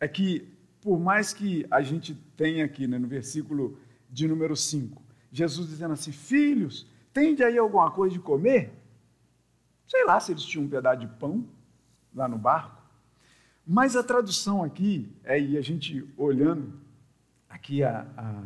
[0.00, 0.49] é que,
[0.80, 3.78] por mais que a gente tenha aqui né, no versículo
[4.10, 8.72] de número 5, Jesus dizendo assim: Filhos, tende aí alguma coisa de comer?
[9.86, 11.44] Sei lá se eles tinham um pedaço de pão
[12.14, 12.80] lá no barco.
[13.66, 16.80] Mas a tradução aqui, é, e a gente olhando
[17.48, 18.42] aqui a, a,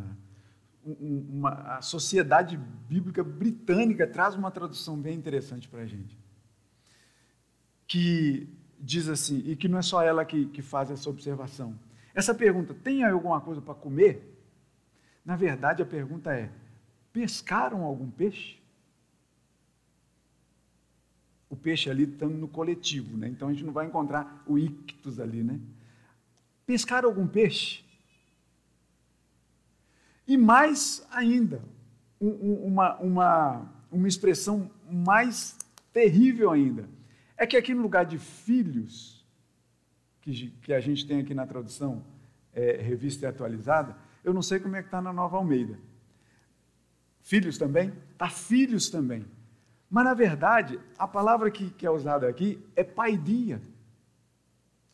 [0.84, 6.18] uma, a Sociedade Bíblica Britânica traz uma tradução bem interessante para a gente.
[7.86, 11.78] Que diz assim, e que não é só ela que, que faz essa observação.
[12.14, 14.38] Essa pergunta, tem alguma coisa para comer?
[15.24, 16.50] Na verdade, a pergunta é:
[17.12, 18.62] pescaram algum peixe?
[21.54, 23.28] o peixe ali estando no coletivo, né?
[23.28, 25.60] Então a gente não vai encontrar o ictus ali, né?
[26.66, 27.84] Pescar algum peixe.
[30.26, 31.62] E mais ainda,
[32.18, 35.56] uma, uma, uma expressão mais
[35.92, 36.88] terrível ainda.
[37.36, 39.13] É que aqui no lugar de filhos,
[40.24, 42.02] que, que a gente tem aqui na tradução
[42.54, 45.78] é, revista e atualizada, eu não sei como é que está na Nova Almeida.
[47.20, 47.92] Filhos também?
[48.12, 49.26] Está filhos também.
[49.90, 53.60] Mas, na verdade, a palavra que, que é usada aqui é paidia.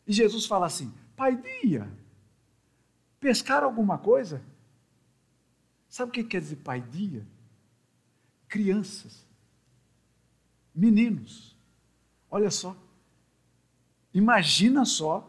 [0.05, 1.89] E Jesus fala assim: paidia.
[3.19, 4.41] Pescar alguma coisa?
[5.87, 7.25] Sabe o que quer dizer paidia?
[8.49, 9.25] Crianças.
[10.75, 11.55] Meninos.
[12.29, 12.75] Olha só.
[14.13, 15.27] Imagina só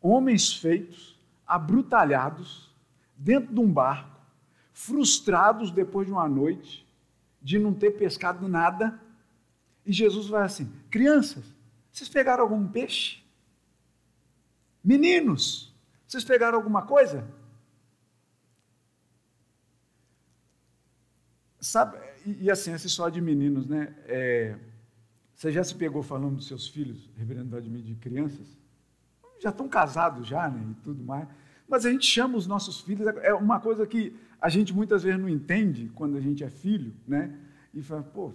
[0.00, 2.70] homens feitos, abrutalhados,
[3.16, 4.20] dentro de um barco,
[4.72, 6.86] frustrados depois de uma noite,
[7.40, 9.00] de não ter pescado nada.
[9.84, 11.44] E Jesus vai assim: crianças,
[11.90, 13.22] vocês pegaram algum peixe?
[14.84, 15.74] Meninos,
[16.06, 17.26] vocês pegaram alguma coisa?
[21.60, 23.94] Sabe, e, e assim, essa história de meninos, né?
[24.06, 24.58] É,
[25.38, 28.58] você já se pegou falando dos seus filhos, reverendo Vladimir, de crianças?
[29.40, 30.60] Já estão casados já, né?
[30.72, 31.28] E tudo mais.
[31.68, 35.20] Mas a gente chama os nossos filhos, é uma coisa que a gente muitas vezes
[35.20, 37.38] não entende quando a gente é filho, né?
[37.72, 38.32] E fala, pô,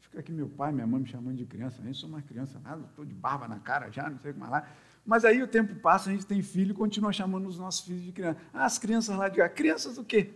[0.00, 2.84] fica aqui meu pai, minha mãe me chamando de criança, nem sou mais criança, nada,
[2.84, 4.68] estou de barba na cara já, não sei o que mais lá.
[5.06, 8.02] Mas aí o tempo passa, a gente tem filho e continua chamando os nossos filhos
[8.02, 8.40] de criança.
[8.52, 10.34] Ah, as crianças lá de cá, crianças do quê?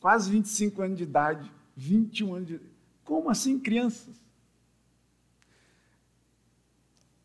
[0.00, 2.70] Quase 25 anos de idade, 21 anos de idade.
[3.04, 4.27] Como assim crianças?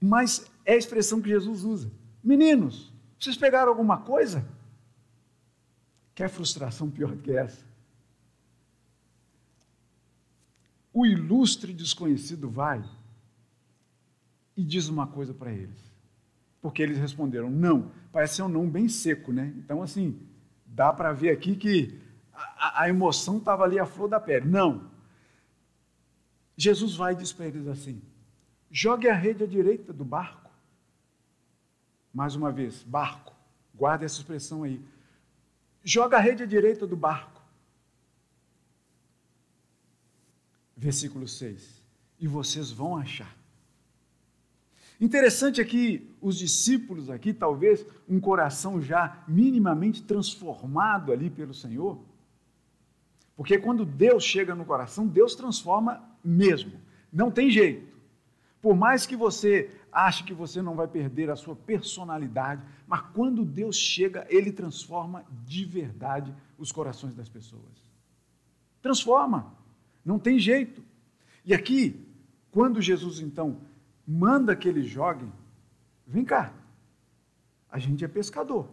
[0.05, 1.89] Mas é a expressão que Jesus usa.
[2.21, 4.45] Meninos, vocês pegaram alguma coisa?
[6.13, 7.65] Quer frustração pior do que essa?
[10.91, 12.83] O ilustre desconhecido vai
[14.57, 15.79] e diz uma coisa para eles.
[16.61, 17.89] Porque eles responderam não.
[18.11, 19.53] Parece ser um não bem seco, né?
[19.55, 20.19] Então, assim,
[20.65, 21.97] dá para ver aqui que
[22.33, 24.49] a, a emoção estava ali à flor da pele.
[24.49, 24.91] Não.
[26.57, 28.01] Jesus vai e diz para eles assim:
[28.73, 30.43] jogue a rede à direita do barco
[32.13, 33.33] mais uma vez, barco.
[33.73, 34.79] Guarda essa expressão aí.
[35.83, 37.41] Joga a rede à direita do barco.
[40.77, 41.81] Versículo 6.
[42.19, 43.35] E vocês vão achar.
[45.01, 51.99] Interessante aqui, é os discípulos aqui, talvez um coração já minimamente transformado ali pelo Senhor.
[53.35, 56.79] Porque quando Deus chega no coração, Deus transforma mesmo.
[57.11, 57.92] Não tem jeito.
[58.63, 63.43] Por mais que você ache que você não vai perder a sua personalidade, mas quando
[63.43, 67.85] Deus chega, Ele transforma de verdade os corações das pessoas.
[68.81, 69.53] Transforma,
[70.05, 70.81] não tem jeito.
[71.43, 72.07] E aqui,
[72.51, 73.57] quando Jesus então
[74.07, 75.29] manda que eles joguem,
[76.07, 76.53] vem cá,
[77.69, 78.69] a gente é pescador.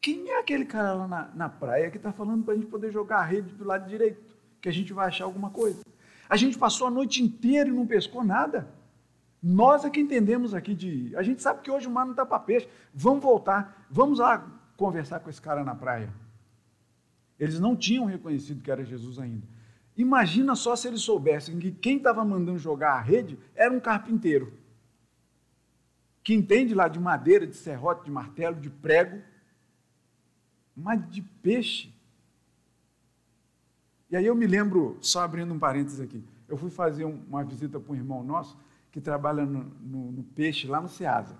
[0.00, 2.90] Quem é aquele cara lá na, na praia que está falando para a gente poder
[2.90, 5.84] jogar a rede do lado direito, que a gente vai achar alguma coisa?
[6.30, 8.80] A gente passou a noite inteira e não pescou nada.
[9.42, 11.16] Nós é que entendemos aqui de.
[11.16, 12.68] A gente sabe que hoje o mar não está para peixe.
[12.94, 16.12] Vamos voltar, vamos lá conversar com esse cara na praia.
[17.38, 19.44] Eles não tinham reconhecido que era Jesus ainda.
[19.96, 24.52] Imagina só se eles soubessem que quem estava mandando jogar a rede era um carpinteiro.
[26.22, 29.20] Que entende lá de madeira, de serrote, de martelo, de prego,
[30.76, 31.92] mas de peixe.
[34.08, 37.80] E aí eu me lembro, só abrindo um parênteses aqui, eu fui fazer uma visita
[37.80, 38.56] para um irmão nosso,
[38.92, 41.36] que trabalha no, no, no peixe lá no Ceasa.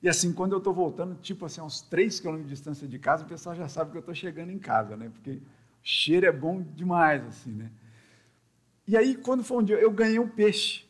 [0.00, 3.24] E assim, quando eu estou voltando, tipo assim, uns 3 quilômetros de distância de casa,
[3.24, 5.10] o pessoal já sabe que eu estou chegando em casa, né?
[5.10, 5.40] Porque o
[5.82, 7.70] cheiro é bom demais, assim, né?
[8.86, 10.84] E aí, quando foi um dia, eu ganhei um peixe.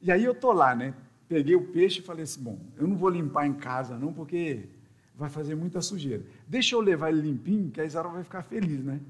[0.00, 0.94] E aí eu estou lá, né?
[1.28, 4.68] Peguei o peixe e falei assim, bom, eu não vou limpar em casa não, porque
[5.14, 6.24] vai fazer muita sujeira.
[6.46, 9.00] Deixa eu levar ele limpinho, que a Isara vai ficar feliz, né?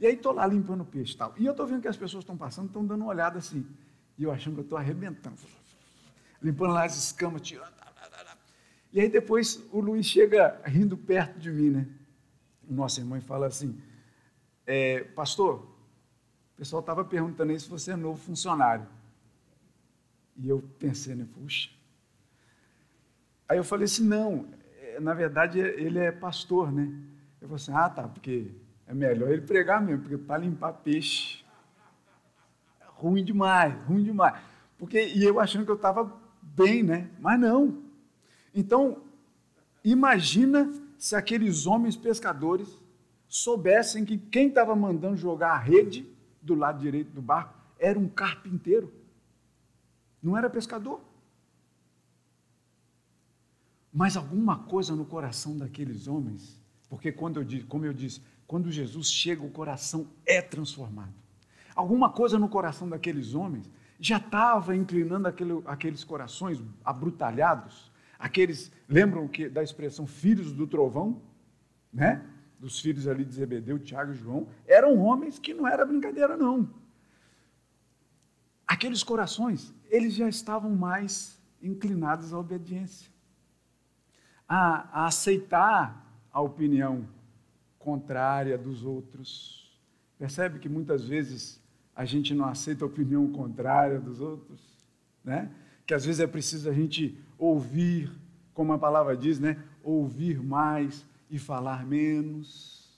[0.00, 1.34] E aí estou lá limpando o peixe e tal.
[1.38, 3.64] E eu estou vendo que as pessoas estão passando, estão dando uma olhada assim.
[4.20, 5.38] E eu achando que eu estou arrebentando.
[6.42, 7.72] Limpando lá as escamas, tirando.
[8.92, 11.86] E aí depois o Luiz chega rindo perto de mim, né?
[12.68, 13.80] O nosso irmão fala assim,
[14.66, 15.60] é, pastor,
[16.52, 18.86] o pessoal estava perguntando aí se você é novo funcionário.
[20.36, 21.26] E eu pensei, né?
[21.32, 21.70] Puxa.
[23.48, 24.46] Aí eu falei assim, não,
[24.82, 26.92] é, na verdade ele é pastor, né?
[27.40, 28.50] Eu falei assim, ah, tá, porque
[28.86, 31.39] é melhor ele pregar mesmo, porque para limpar peixe
[33.00, 34.38] ruim demais, ruim demais.
[34.78, 37.10] Porque, e eu achando que eu estava bem, né?
[37.18, 37.82] Mas não.
[38.54, 39.02] Então,
[39.84, 42.68] imagina se aqueles homens pescadores
[43.26, 46.06] soubessem que quem estava mandando jogar a rede
[46.42, 48.92] do lado direito do barco era um carpinteiro.
[50.22, 51.00] Não era pescador.
[53.92, 58.70] Mas alguma coisa no coração daqueles homens, porque quando eu disse, como eu disse, quando
[58.70, 61.14] Jesus chega, o coração é transformado.
[61.74, 69.28] Alguma coisa no coração daqueles homens já estava inclinando aquele, aqueles corações abrutalhados, aqueles, lembram
[69.28, 71.20] que da expressão filhos do trovão,
[71.92, 72.24] né?
[72.58, 76.68] Dos filhos ali de Zebedeu, Tiago e João, eram homens que não era brincadeira não.
[78.66, 83.10] Aqueles corações, eles já estavam mais inclinados à obediência,
[84.48, 87.06] a, a aceitar a opinião
[87.78, 89.78] contrária dos outros.
[90.18, 91.59] Percebe que muitas vezes
[92.00, 94.58] a gente não aceita a opinião contrária dos outros,
[95.22, 95.50] né?
[95.84, 98.10] Que às vezes é preciso a gente ouvir,
[98.54, 99.62] como a palavra diz, né?
[99.82, 102.88] Ouvir mais e falar menos.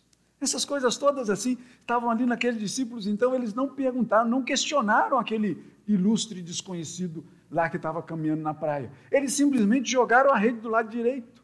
[0.40, 5.60] Essas coisas todas assim estavam ali naqueles discípulos, então eles não perguntaram, não questionaram aquele
[5.88, 8.88] ilustre desconhecido lá que estava caminhando na praia.
[9.10, 11.42] Eles simplesmente jogaram a rede do lado direito.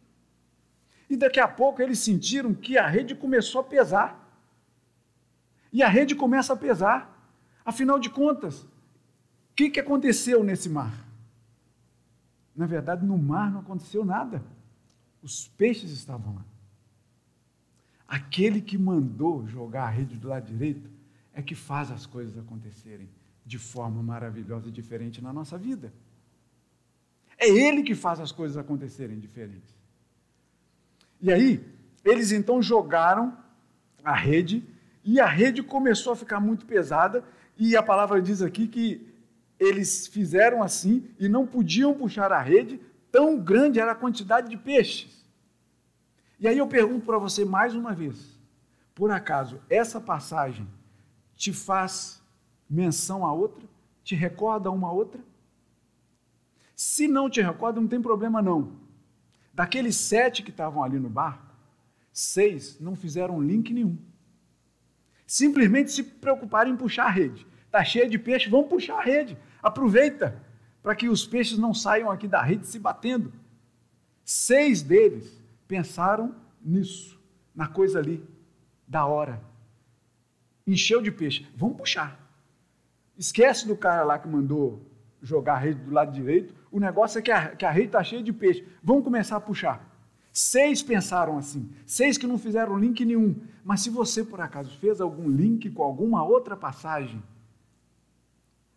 [1.10, 4.32] E daqui a pouco eles sentiram que a rede começou a pesar.
[5.72, 7.17] E a rede começa a pesar.
[7.68, 11.06] Afinal de contas, o que, que aconteceu nesse mar?
[12.56, 14.42] Na verdade, no mar não aconteceu nada.
[15.22, 16.44] Os peixes estavam lá.
[18.08, 20.90] Aquele que mandou jogar a rede do lado direito
[21.34, 23.06] é que faz as coisas acontecerem
[23.44, 25.92] de forma maravilhosa e diferente na nossa vida.
[27.36, 29.76] É Ele que faz as coisas acontecerem diferentes.
[31.20, 31.62] E aí,
[32.02, 33.36] eles então jogaram
[34.02, 34.66] a rede,
[35.04, 37.22] e a rede começou a ficar muito pesada,
[37.58, 39.06] e a palavra diz aqui que
[39.58, 44.56] eles fizeram assim e não podiam puxar a rede, tão grande era a quantidade de
[44.56, 45.26] peixes.
[46.38, 48.38] E aí eu pergunto para você mais uma vez:
[48.94, 50.68] por acaso essa passagem
[51.34, 52.22] te faz
[52.70, 53.66] menção a outra?
[54.04, 55.20] Te recorda uma outra?
[56.76, 58.72] Se não te recorda, não tem problema não.
[59.52, 61.52] Daqueles sete que estavam ali no barco,
[62.12, 63.98] seis não fizeram link nenhum.
[65.28, 67.46] Simplesmente se preocuparam em puxar a rede.
[67.66, 69.36] Está cheio de peixe, vamos puxar a rede.
[69.62, 70.42] Aproveita
[70.82, 73.30] para que os peixes não saiam aqui da rede se batendo.
[74.24, 75.30] Seis deles
[75.68, 77.20] pensaram nisso,
[77.54, 78.26] na coisa ali,
[78.86, 79.38] da hora.
[80.66, 82.18] Encheu de peixe, vamos puxar.
[83.18, 84.82] Esquece do cara lá que mandou
[85.20, 88.02] jogar a rede do lado direito, o negócio é que a, que a rede está
[88.02, 88.66] cheia de peixe.
[88.82, 89.87] Vamos começar a puxar.
[90.40, 93.34] Seis pensaram assim, seis que não fizeram link nenhum.
[93.64, 97.20] Mas se você por acaso fez algum link com alguma outra passagem,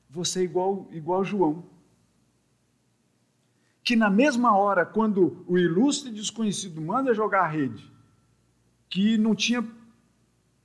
[0.10, 1.64] você é igual, igual João.
[3.84, 7.94] Que na mesma hora, quando o ilustre desconhecido manda jogar a rede,
[8.90, 9.64] que não tinha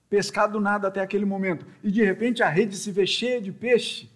[0.08, 4.10] pescado nada até aquele momento, e de repente a rede se vê cheia de peixe,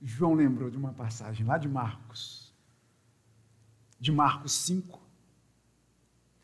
[0.00, 2.35] João lembrou de uma passagem lá de Marcos,
[3.98, 5.00] de Marcos 5,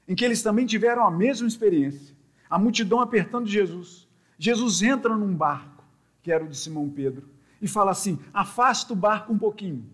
[0.08, 2.14] em que eles também tiveram a mesma experiência.
[2.48, 4.08] A multidão apertando Jesus.
[4.38, 5.84] Jesus entra num barco,
[6.22, 7.28] que era o de Simão Pedro,
[7.60, 9.88] e fala assim: afasta o barco um pouquinho.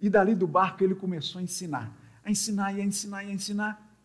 [0.00, 1.92] E dali do barco ele começou a ensinar,
[2.24, 3.98] a ensinar e a ensinar e a ensinar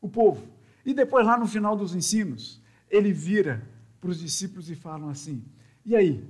[0.00, 0.46] o povo.
[0.84, 3.66] E depois, lá no final dos ensinos, ele vira
[4.00, 5.44] para os discípulos e falam assim:
[5.84, 6.24] e aí,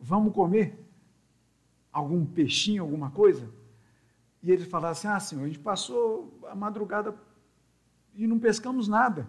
[0.00, 0.84] vamos comer?
[1.94, 3.48] algum peixinho, alguma coisa?
[4.44, 7.14] E eles falaram assim: Ah, senhor, a gente passou a madrugada
[8.14, 9.26] e não pescamos nada.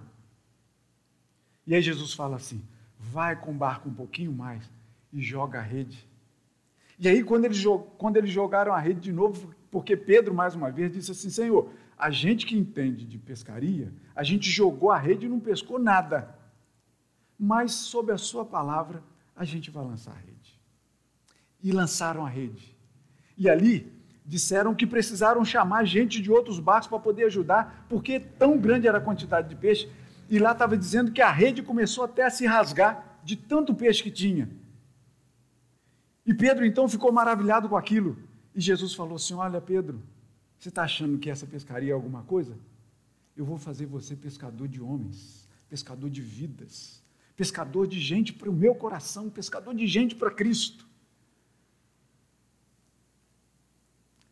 [1.66, 2.62] E aí Jesus fala assim:
[3.00, 4.70] Vai com o barco um pouquinho mais
[5.14, 6.06] e joga a rede.
[7.00, 7.64] E aí, quando eles,
[7.98, 11.72] quando eles jogaram a rede de novo, porque Pedro, mais uma vez, disse assim: Senhor,
[11.98, 16.38] a gente que entende de pescaria, a gente jogou a rede e não pescou nada.
[17.40, 19.02] Mas, sob a Sua palavra,
[19.34, 20.60] a gente vai lançar a rede
[21.64, 22.76] e lançaram a rede.
[23.38, 23.95] E ali
[24.26, 28.98] disseram que precisaram chamar gente de outros barcos para poder ajudar, porque tão grande era
[28.98, 29.90] a quantidade de peixe.
[30.30, 34.02] E lá estava dizendo que a rede começou até a se rasgar de tanto peixe
[34.02, 34.50] que tinha.
[36.26, 38.18] E Pedro então ficou maravilhado com aquilo.
[38.56, 40.02] E Jesus falou assim: Olha, Pedro,
[40.58, 42.58] você está achando que essa pescaria é alguma coisa?
[43.38, 47.04] Eu vou fazer você pescador de homens, pescador de vidas,
[47.36, 50.85] pescador de gente para o meu coração, pescador de gente para Cristo.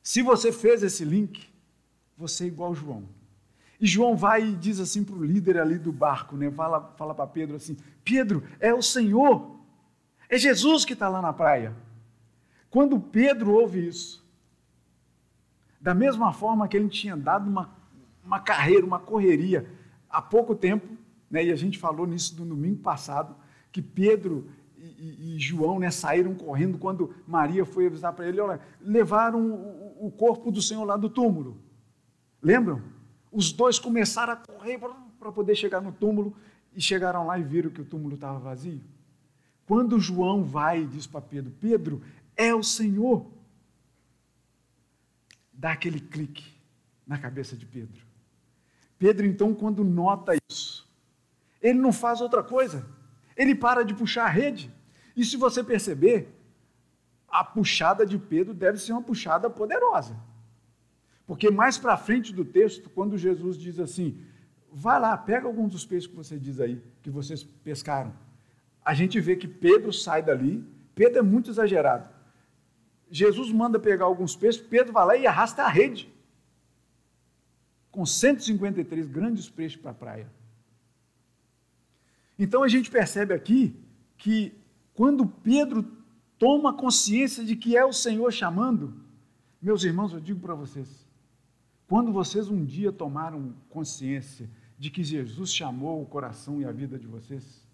[0.03, 1.49] Se você fez esse link,
[2.17, 3.07] você é igual João.
[3.79, 6.51] E João vai e diz assim para o líder ali do barco, né?
[6.51, 9.57] fala, fala para Pedro assim: Pedro, é o Senhor,
[10.29, 11.73] é Jesus que está lá na praia.
[12.69, 14.23] Quando Pedro ouve isso,
[15.79, 17.73] da mesma forma que ele tinha dado uma,
[18.23, 19.69] uma carreira, uma correria,
[20.09, 20.87] há pouco tempo,
[21.29, 21.45] né?
[21.45, 23.35] e a gente falou nisso no domingo passado,
[23.71, 28.59] que Pedro e, e, João né, saíram correndo quando Maria foi avisar para ele: olha,
[28.81, 31.61] levaram o, o, corpo do Senhor lá do túmulo.
[32.41, 32.81] Lembram?
[33.31, 34.79] Os dois começaram a correr
[35.19, 36.35] para poder chegar no túmulo
[36.75, 38.81] e chegaram lá e viram que o túmulo estava vazio.
[39.65, 42.01] Quando João vai e diz para Pedro: Pedro,
[42.35, 43.25] é o Senhor.
[45.53, 46.45] Dá aquele clique
[47.07, 48.03] na cabeça de Pedro.
[48.99, 50.87] Pedro, então, quando nota isso,
[51.61, 52.85] ele não faz outra coisa.
[53.35, 54.71] Ele para de puxar a rede.
[55.15, 56.42] E se você perceber,
[57.33, 60.15] a puxada de Pedro deve ser uma puxada poderosa.
[61.25, 64.23] Porque mais para frente do texto, quando Jesus diz assim:
[64.71, 68.13] vai lá, pega alguns dos peixes que você diz aí, que vocês pescaram.
[68.85, 70.63] A gente vê que Pedro sai dali,
[70.93, 72.07] Pedro é muito exagerado.
[73.09, 76.13] Jesus manda pegar alguns peixes, Pedro vai lá e arrasta a rede.
[77.89, 80.27] Com 153 grandes peixes para a praia.
[82.37, 83.75] Então a gente percebe aqui
[84.17, 84.53] que
[84.93, 86.02] quando Pedro
[86.37, 88.93] toma consciência de que é o Senhor chamando,
[89.61, 91.07] meus irmãos, eu digo para vocês,
[91.87, 96.97] quando vocês um dia tomaram consciência de que Jesus chamou o coração e a vida
[96.97, 97.65] de vocês,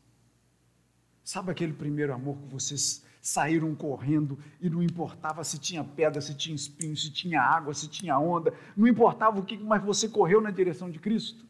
[1.24, 6.36] sabe aquele primeiro amor que vocês saíram correndo e não importava se tinha pedra, se
[6.36, 10.42] tinha espinho, se tinha água, se tinha onda, não importava o que, mas você correu
[10.42, 11.46] na direção de Cristo?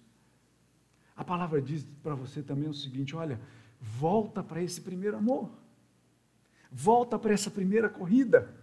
[1.15, 3.39] A palavra diz para você também o seguinte: olha,
[3.79, 5.51] volta para esse primeiro amor,
[6.71, 8.53] volta para essa primeira corrida,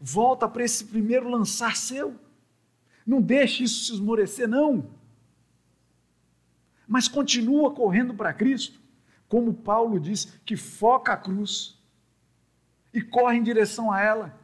[0.00, 2.14] volta para esse primeiro lançar seu.
[3.06, 4.90] Não deixe isso se esmorecer, não.
[6.86, 8.80] Mas continua correndo para Cristo,
[9.28, 11.78] como Paulo diz, que foca a cruz
[12.92, 14.40] e corre em direção a ela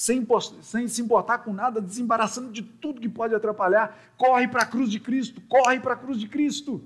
[0.00, 0.26] sem,
[0.62, 3.98] sem se importar com nada, desembaraçando de tudo que pode atrapalhar.
[4.16, 6.82] Corre para a cruz de Cristo, corre para a cruz de Cristo.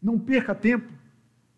[0.00, 0.90] Não perca tempo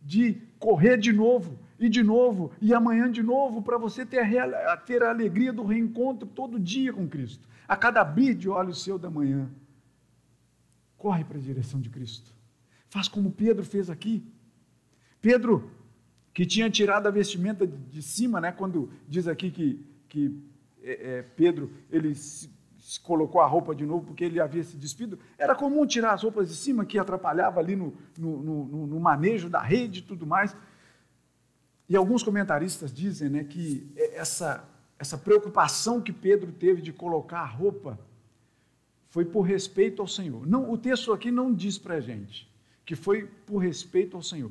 [0.03, 4.77] de correr de novo, e de novo, e amanhã de novo, para você ter a,
[4.77, 7.47] ter a alegria do reencontro todo dia com Cristo.
[7.69, 9.49] A cada abrir de olho seu da manhã.
[10.97, 12.35] Corre para a direção de Cristo.
[12.89, 14.25] Faz como Pedro fez aqui.
[15.21, 15.71] Pedro
[16.35, 18.51] que tinha tirado a vestimenta de cima, né?
[18.53, 20.41] quando diz aqui que, que
[20.83, 22.51] é, é, Pedro ele se,
[22.97, 26.49] colocou a roupa de novo porque ele havia se despido, era comum tirar as roupas
[26.49, 30.57] de cima, que atrapalhava ali no, no, no, no manejo da rede e tudo mais.
[31.89, 34.65] E alguns comentaristas dizem né, que essa,
[34.99, 37.99] essa preocupação que Pedro teve de colocar a roupa
[39.09, 40.47] foi por respeito ao Senhor.
[40.47, 42.49] Não, o texto aqui não diz para a gente
[42.87, 44.51] que foi por respeito ao Senhor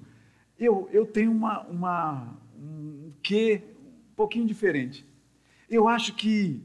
[0.60, 3.62] eu, eu tenho uma, uma, um quê
[4.12, 5.06] um pouquinho diferente.
[5.70, 6.62] Eu acho que,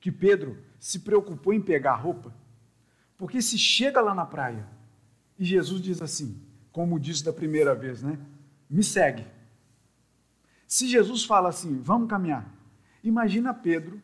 [0.00, 2.34] que Pedro se preocupou em pegar a roupa,
[3.18, 4.66] porque se chega lá na praia
[5.38, 8.18] e Jesus diz assim, como disse da primeira vez, né?
[8.68, 9.26] Me segue.
[10.66, 12.50] Se Jesus fala assim, vamos caminhar,
[13.04, 14.00] imagina Pedro,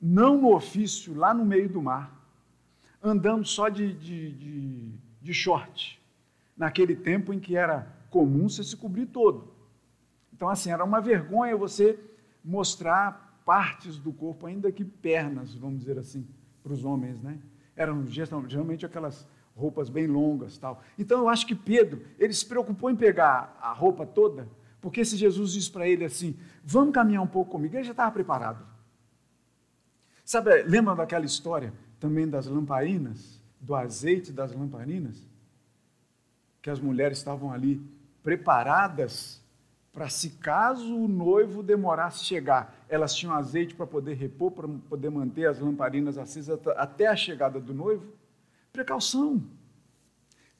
[0.00, 2.20] não no ofício, lá no meio do mar,
[3.02, 4.92] andando só de, de, de,
[5.22, 6.00] de short,
[6.56, 9.54] naquele tempo em que era comum você se cobrir todo.
[10.32, 11.98] Então, assim, era uma vergonha você
[12.44, 16.26] mostrar partes do corpo, ainda que pernas, vamos dizer assim,
[16.62, 17.38] para os homens, né?
[17.76, 20.82] Eram geralmente aquelas roupas bem longas, tal.
[20.98, 24.48] Então, eu acho que Pedro, ele se preocupou em pegar a roupa toda,
[24.80, 28.10] porque se Jesus disse para ele assim, vamos caminhar um pouco comigo, ele já estava
[28.10, 28.66] preparado.
[30.24, 35.32] Sabe, lembra daquela história também das lamparinas, do azeite das lamparinas?
[36.62, 37.84] que as mulheres estavam ali
[38.22, 39.41] preparadas
[39.92, 45.10] para se caso o noivo demorasse chegar, elas tinham azeite para poder repor, para poder
[45.10, 48.06] manter as lamparinas acesas até a chegada do noivo.
[48.72, 49.42] Precaução.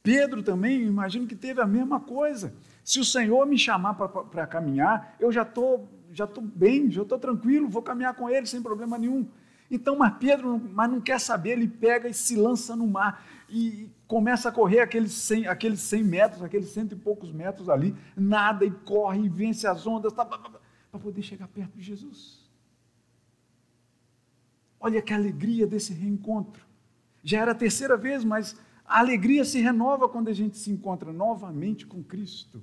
[0.03, 2.53] Pedro também, imagino que teve a mesma coisa.
[2.85, 7.19] Se o Senhor me chamar para caminhar, eu já estou já tô bem, já estou
[7.19, 9.27] tranquilo, vou caminhar com ele sem problema nenhum.
[9.71, 13.91] Então, mas Pedro mas não quer saber, ele pega e se lança no mar e
[14.09, 18.65] começa a correr aqueles 100, aqueles 100 metros, aqueles cento e poucos metros ali, nada
[18.65, 22.51] e corre e vence as ondas tá, para poder chegar perto de Jesus.
[24.81, 26.65] Olha que alegria desse reencontro.
[27.23, 31.13] Já era a terceira vez, mas a alegria se renova quando a gente se encontra
[31.13, 32.63] novamente com Cristo.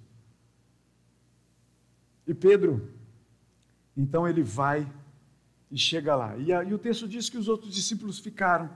[2.25, 2.91] E Pedro,
[3.95, 4.91] então ele vai
[5.69, 6.35] e chega lá.
[6.35, 8.69] E, e o texto diz que os outros discípulos ficaram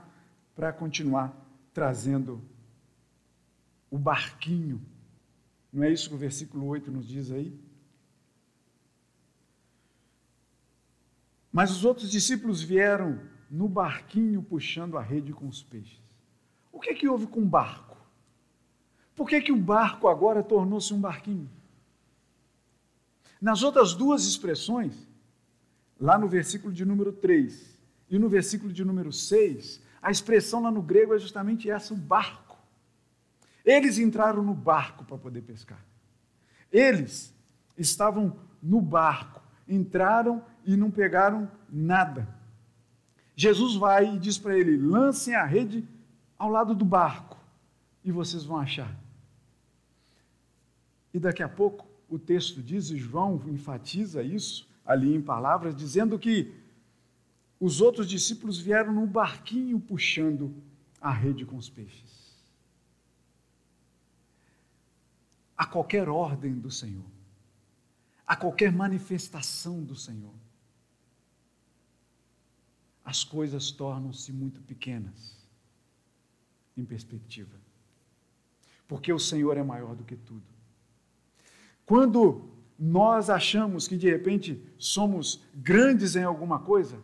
[0.54, 1.43] para continuar
[1.74, 2.40] trazendo
[3.90, 4.80] o barquinho.
[5.72, 7.52] Não é isso que o versículo 8 nos diz aí?
[11.52, 13.20] Mas os outros discípulos vieram
[13.50, 16.00] no barquinho puxando a rede com os peixes.
[16.72, 17.96] O que é que houve com o barco?
[19.14, 21.48] Por que, que o barco agora tornou-se um barquinho?
[23.40, 25.06] Nas outras duas expressões,
[26.00, 27.78] lá no versículo de número 3
[28.10, 31.96] e no versículo de número 6, a expressão lá no grego é justamente essa, o
[31.96, 32.58] barco.
[33.64, 35.82] Eles entraram no barco para poder pescar.
[36.70, 37.34] Eles
[37.78, 42.28] estavam no barco, entraram e não pegaram nada.
[43.34, 45.88] Jesus vai e diz para ele: lancem a rede
[46.38, 47.38] ao lado do barco
[48.04, 48.94] e vocês vão achar.
[51.14, 56.18] E daqui a pouco o texto diz, e João enfatiza isso ali em palavras, dizendo
[56.18, 56.52] que
[57.64, 60.54] os outros discípulos vieram no barquinho puxando
[61.00, 62.36] a rede com os peixes.
[65.56, 67.06] A qualquer ordem do Senhor,
[68.26, 70.34] a qualquer manifestação do Senhor,
[73.02, 75.34] as coisas tornam-se muito pequenas
[76.76, 77.56] em perspectiva.
[78.86, 80.44] Porque o Senhor é maior do que tudo.
[81.86, 82.46] Quando
[82.78, 87.02] nós achamos que de repente somos grandes em alguma coisa,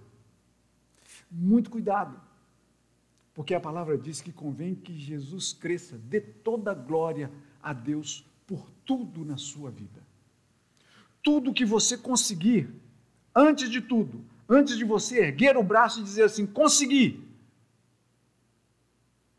[1.30, 2.20] muito cuidado.
[3.32, 7.30] Porque a palavra diz que convém que Jesus cresça, dê toda a glória
[7.62, 10.02] a Deus por tudo na sua vida.
[11.22, 12.68] Tudo que você conseguir,
[13.34, 17.24] antes de tudo, antes de você erguer o braço e dizer assim: consegui,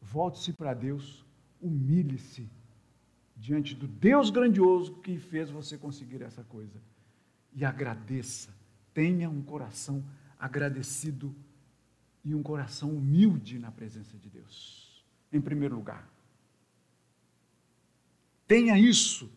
[0.01, 1.25] volte-se para Deus,
[1.61, 2.47] humilhe-se
[3.35, 6.81] diante do Deus grandioso que fez você conseguir essa coisa
[7.53, 8.53] e agradeça.
[8.93, 10.03] Tenha um coração
[10.39, 11.35] agradecido
[12.23, 16.07] e um coração humilde na presença de Deus, em primeiro lugar.
[18.47, 19.31] Tenha isso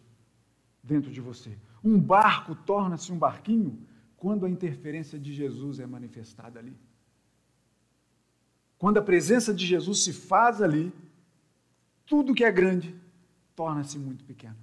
[0.82, 1.56] dentro de você.
[1.82, 3.78] Um barco torna-se um barquinho
[4.16, 6.76] quando a interferência de Jesus é manifestada ali.
[8.76, 10.92] Quando a presença de Jesus se faz ali,
[12.04, 12.94] tudo que é grande
[13.54, 14.56] torna-se muito pequeno.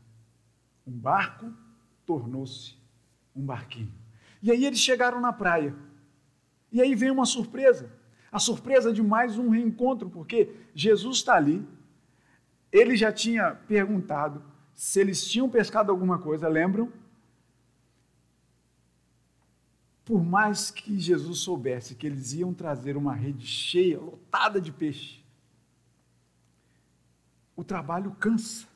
[0.85, 1.51] Um barco
[2.05, 2.75] tornou-se
[3.35, 3.91] um barquinho.
[4.41, 5.75] E aí eles chegaram na praia.
[6.71, 8.00] E aí vem uma surpresa.
[8.31, 11.67] A surpresa de mais um reencontro, porque Jesus está ali.
[12.71, 14.41] Ele já tinha perguntado
[14.73, 16.91] se eles tinham pescado alguma coisa, lembram?
[20.03, 25.21] Por mais que Jesus soubesse que eles iam trazer uma rede cheia, lotada de peixe,
[27.55, 28.67] o trabalho cansa.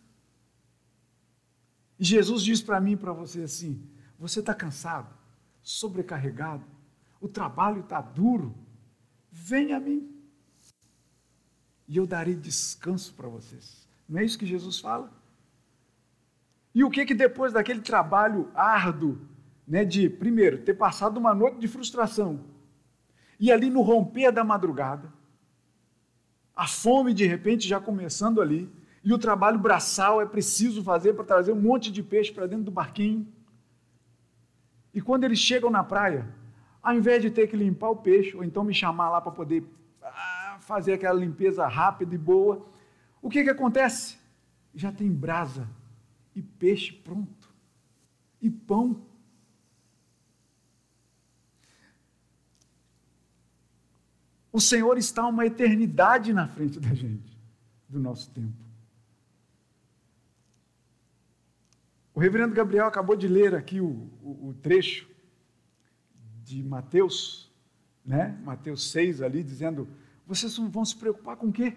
[1.97, 3.81] E Jesus diz para mim e para você assim:
[4.19, 5.11] você está cansado,
[5.63, 6.63] sobrecarregado,
[7.19, 8.53] o trabalho está duro,
[9.35, 10.09] venha a mim.
[11.87, 13.85] E eu darei descanso para vocês.
[14.07, 15.11] Não é isso que Jesus fala?
[16.73, 19.19] E o que que depois daquele trabalho árduo,
[19.67, 22.43] né, de primeiro ter passado uma noite de frustração
[23.39, 25.11] e ali no romper da madrugada,
[26.55, 28.69] a fome de repente já começando ali,
[29.03, 32.65] e o trabalho braçal é preciso fazer para trazer um monte de peixe para dentro
[32.65, 33.27] do barquinho.
[34.93, 36.27] E quando eles chegam na praia,
[36.85, 39.63] ao invés de ter que limpar o peixe, ou então me chamar lá para poder
[40.03, 42.63] ah, fazer aquela limpeza rápida e boa,
[43.23, 44.19] o que, que acontece?
[44.71, 45.67] Já tem brasa
[46.35, 47.49] e peixe pronto,
[48.39, 49.01] e pão.
[54.51, 57.35] O Senhor está uma eternidade na frente da gente,
[57.89, 58.63] do nosso tempo.
[62.13, 65.14] O reverendo Gabriel acabou de ler aqui o, o, o trecho
[66.45, 67.51] de Mateus,
[68.05, 68.39] né?
[68.43, 69.87] Mateus 6 ali, dizendo:
[70.27, 71.75] vocês vão se preocupar com o quê?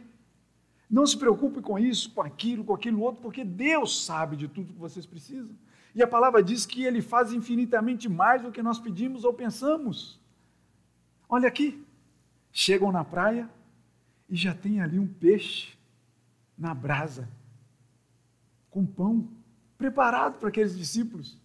[0.91, 4.73] Não se preocupe com isso, com aquilo, com aquilo outro, porque Deus sabe de tudo
[4.73, 5.55] que vocês precisam.
[5.95, 10.21] E a palavra diz que Ele faz infinitamente mais do que nós pedimos ou pensamos.
[11.29, 11.83] Olha aqui,
[12.53, 13.49] chegam na praia
[14.29, 15.77] e já tem ali um peixe
[16.57, 17.29] na brasa,
[18.71, 19.29] com pão
[19.79, 21.39] preparado para aqueles discípulos.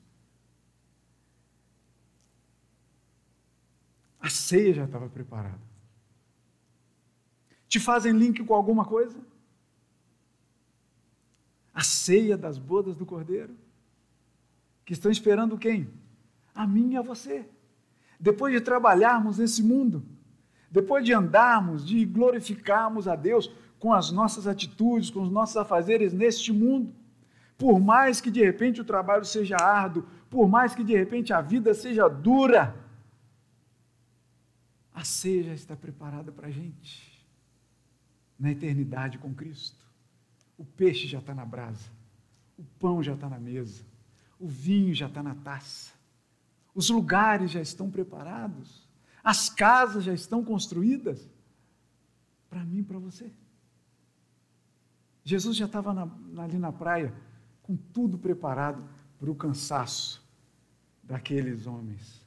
[4.23, 5.59] A ceia já estava preparada.
[7.67, 9.17] Te fazem link com alguma coisa?
[11.73, 13.53] A ceia das bodas do Cordeiro,
[14.85, 15.89] que estão esperando quem?
[16.55, 17.45] A mim e a você.
[18.17, 20.05] Depois de trabalharmos nesse mundo,
[20.71, 26.13] depois de andarmos, de glorificarmos a Deus com as nossas atitudes, com os nossos afazeres
[26.13, 26.93] neste mundo,
[27.57, 31.41] por mais que de repente o trabalho seja árduo, por mais que de repente a
[31.41, 32.82] vida seja dura,
[34.93, 37.25] a ceia já está preparada para a gente,
[38.37, 39.83] na eternidade com Cristo.
[40.57, 41.89] O peixe já está na brasa,
[42.57, 43.83] o pão já está na mesa,
[44.39, 45.91] o vinho já está na taça,
[46.75, 48.87] os lugares já estão preparados,
[49.23, 51.27] as casas já estão construídas
[52.49, 53.31] para mim e para você.
[55.23, 55.91] Jesus já estava
[56.37, 57.13] ali na praia
[57.63, 58.83] com tudo preparado
[59.17, 60.21] para o cansaço
[61.01, 62.21] daqueles homens.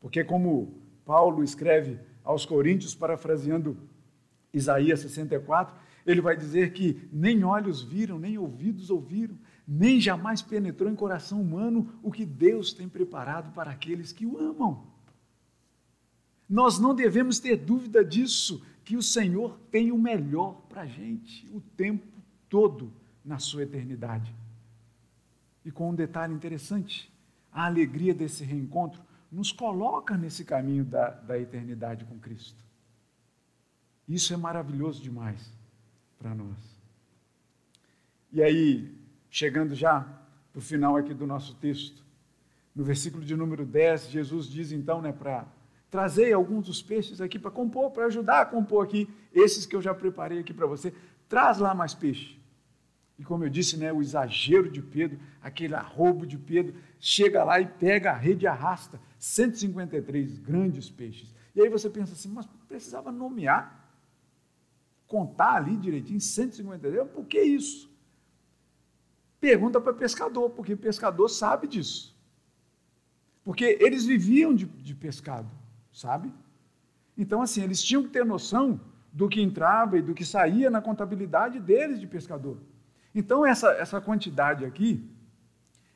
[0.00, 3.78] Porque, como Paulo escreve aos Coríntios, parafraseando
[4.52, 9.34] Isaías 64, ele vai dizer que nem olhos viram, nem ouvidos ouviram,
[9.66, 14.36] nem jamais penetrou em coração humano o que Deus tem preparado para aqueles que o
[14.36, 14.86] amam.
[16.46, 21.48] Nós não devemos ter dúvida disso, que o Senhor tem o melhor para a gente
[21.54, 22.06] o tempo
[22.50, 22.92] todo
[23.24, 24.34] na sua eternidade.
[25.64, 27.10] E com um detalhe interessante:
[27.50, 32.64] a alegria desse reencontro nos coloca nesse caminho da, da eternidade com Cristo.
[34.08, 35.52] Isso é maravilhoso demais
[36.18, 36.56] para nós.
[38.32, 38.94] E aí,
[39.30, 40.00] chegando já
[40.52, 42.02] para o final aqui do nosso texto,
[42.74, 45.46] no versículo de número 10, Jesus diz então, né, para
[45.90, 49.82] trazer alguns dos peixes aqui para compor, para ajudar a compor aqui esses que eu
[49.82, 50.94] já preparei aqui para você.
[51.28, 52.38] Traz lá mais peixe.
[53.18, 57.60] E como eu disse, né, o exagero de Pedro, aquele arrobo de Pedro, chega lá
[57.60, 61.34] e pega a rede e arrasta 153 grandes peixes.
[61.54, 63.92] E aí você pensa assim, mas precisava nomear,
[65.08, 67.90] contar ali direitinho 153, por que isso?
[69.40, 72.16] Pergunta para pescador, porque pescador sabe disso.
[73.42, 75.50] Porque eles viviam de, de pescado,
[75.92, 76.32] sabe?
[77.16, 78.80] Então, assim, eles tinham que ter noção
[79.12, 82.58] do que entrava e do que saía na contabilidade deles de pescador.
[83.18, 85.04] Então, essa, essa quantidade aqui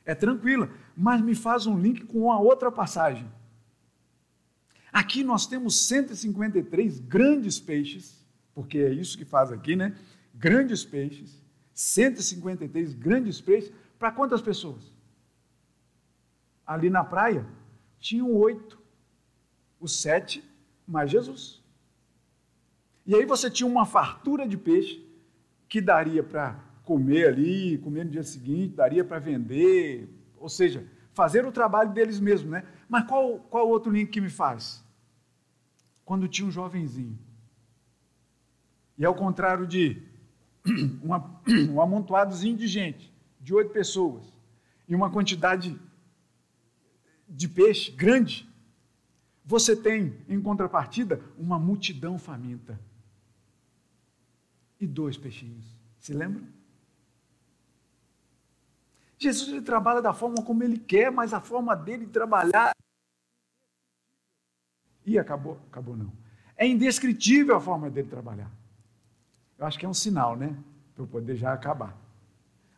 [0.03, 3.31] é tranquila, mas me faz um link com uma outra passagem.
[4.91, 8.21] Aqui nós temos 153 grandes peixes,
[8.53, 9.95] porque é isso que faz aqui, né?
[10.35, 11.41] Grandes peixes,
[11.73, 14.91] 153 grandes peixes, para quantas pessoas?
[16.67, 17.47] Ali na praia
[18.01, 18.77] tinham oito,
[19.79, 20.43] os sete
[20.85, 21.63] mais Jesus.
[23.05, 25.01] E aí você tinha uma fartura de peixe
[25.69, 31.45] que daria para comer ali, comer no dia seguinte, daria para vender, ou seja, fazer
[31.45, 32.65] o trabalho deles mesmos, né?
[32.89, 34.83] Mas qual, qual outro link que me faz?
[36.03, 37.17] Quando tinha um jovenzinho.
[38.97, 40.01] E ao contrário de
[41.01, 44.31] uma, um amontoadozinho de gente, de oito pessoas,
[44.87, 45.79] e uma quantidade
[47.27, 48.47] de peixe grande,
[49.45, 52.79] você tem, em contrapartida, uma multidão faminta.
[54.79, 55.65] E dois peixinhos.
[55.97, 56.45] Se lembram?
[59.23, 62.73] Jesus ele trabalha da forma como ele quer, mas a forma dele de trabalhar.
[65.05, 66.11] E acabou, acabou não.
[66.55, 68.49] É indescritível a forma dele trabalhar.
[69.57, 70.55] Eu acho que é um sinal, né?
[70.93, 71.97] Para eu poder já acabar.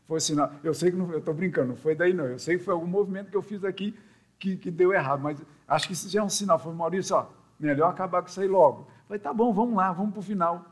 [0.08, 0.52] Foi sinal.
[0.64, 2.26] Eu sei que não, eu estou brincando, não foi daí não.
[2.26, 3.98] Eu sei que foi algum movimento que eu fiz aqui
[4.38, 6.60] que, que deu errado, mas acho que isso já é um sinal.
[6.60, 7.28] Foi Maurício, ó,
[7.60, 8.88] melhor acabar com isso aí logo.
[9.08, 10.66] Falei, tá bom, vamos lá, vamos para o final.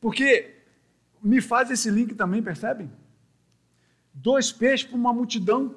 [0.00, 0.56] Porque
[1.22, 2.90] me faz esse link também, percebem?
[4.12, 5.74] Dois peixes para uma multidão,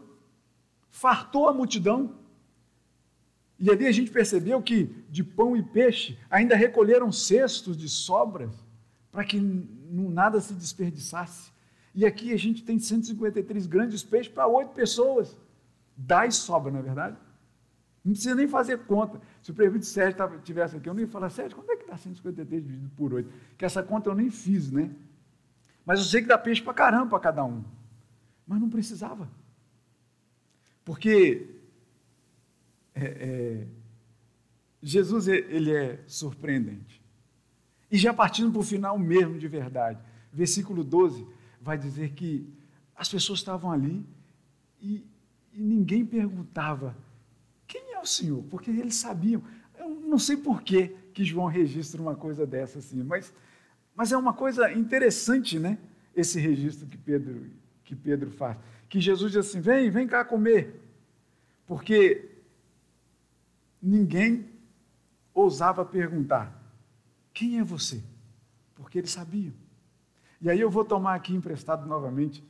[0.90, 2.16] fartou a multidão.
[3.60, 8.54] E ali a gente percebeu que de pão e peixe ainda recolheram cestos de sobras
[9.12, 11.52] para que nada se desperdiçasse.
[11.96, 15.38] E aqui a gente tem 153 grandes peixes para oito pessoas.
[15.96, 17.16] Dá e sobra, não é verdade?
[18.04, 19.22] Não precisa nem fazer conta.
[19.42, 21.96] Se o prefeito Sérgio estivesse aqui, eu não ia falar, Sérgio, quando é que dá
[21.96, 23.32] 153 dividido por 8?
[23.58, 24.92] Que essa conta eu nem fiz, né?
[25.86, 27.64] Mas eu sei que dá peixe para caramba para cada um.
[28.46, 29.30] Mas não precisava.
[30.84, 31.48] Porque
[32.94, 33.68] é, é,
[34.82, 37.02] Jesus ele é surpreendente.
[37.90, 40.00] E já partindo para o final mesmo de verdade,
[40.32, 41.26] versículo 12
[41.62, 42.48] vai dizer que
[42.96, 44.06] as pessoas estavam ali
[44.82, 45.06] e,
[45.54, 46.96] e ninguém perguntava
[47.68, 49.42] quem é o Senhor, porque eles sabiam.
[49.78, 53.34] Eu não sei por que, que João registra uma coisa dessa assim, mas,
[53.96, 55.78] mas é uma coisa interessante, né?
[56.16, 57.50] Esse registro que Pedro
[57.84, 58.58] que Pedro faz.
[58.90, 60.82] Que Jesus diz assim: vem, vem cá comer.
[61.66, 62.30] Porque
[63.82, 64.50] ninguém
[65.34, 66.62] ousava perguntar:
[67.34, 68.04] quem é você?
[68.76, 69.54] Porque eles sabiam.
[70.42, 72.44] E aí eu vou tomar aqui emprestado novamente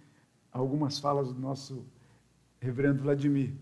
[0.52, 1.86] algumas falas do nosso
[2.60, 3.54] reverendo Vladimir,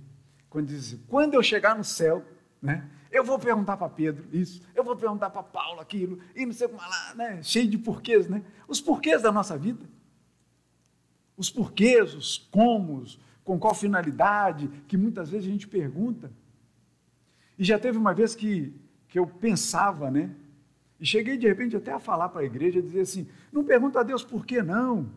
[0.50, 2.24] quando diz assim, quando eu chegar no céu,
[2.62, 6.54] né, eu vou perguntar para Pedro isso, eu vou perguntar para Paulo aquilo, e não
[6.54, 9.84] sei como lá, né, cheio de porquês, né, os porquês da nossa vida
[11.38, 16.32] os porquês, os comos, com qual finalidade, que muitas vezes a gente pergunta.
[17.58, 18.74] E já teve uma vez que,
[19.08, 20.36] que eu pensava, né?
[21.00, 24.04] E cheguei de repente até a falar para a igreja, dizer assim: não pergunta a
[24.04, 25.10] Deus por que não.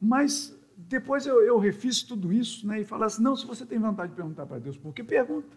[0.00, 3.78] Mas depois eu, eu refiz tudo isso né, e falo assim: não, se você tem
[3.78, 5.56] vontade de perguntar para Deus por que, pergunta.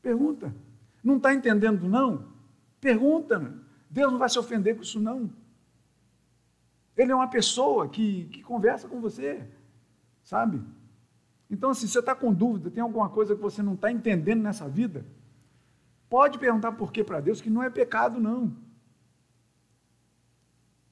[0.00, 0.54] Pergunta.
[1.02, 2.28] Não está entendendo, não?
[2.80, 3.54] Pergunta.
[3.90, 5.30] Deus não vai se ofender com isso, não.
[7.00, 9.42] Ele é uma pessoa que, que conversa com você,
[10.22, 10.60] sabe?
[11.50, 14.68] Então, assim, você está com dúvida, tem alguma coisa que você não está entendendo nessa
[14.68, 15.04] vida,
[16.10, 18.52] Pode perguntar por que para Deus, que não é pecado, não.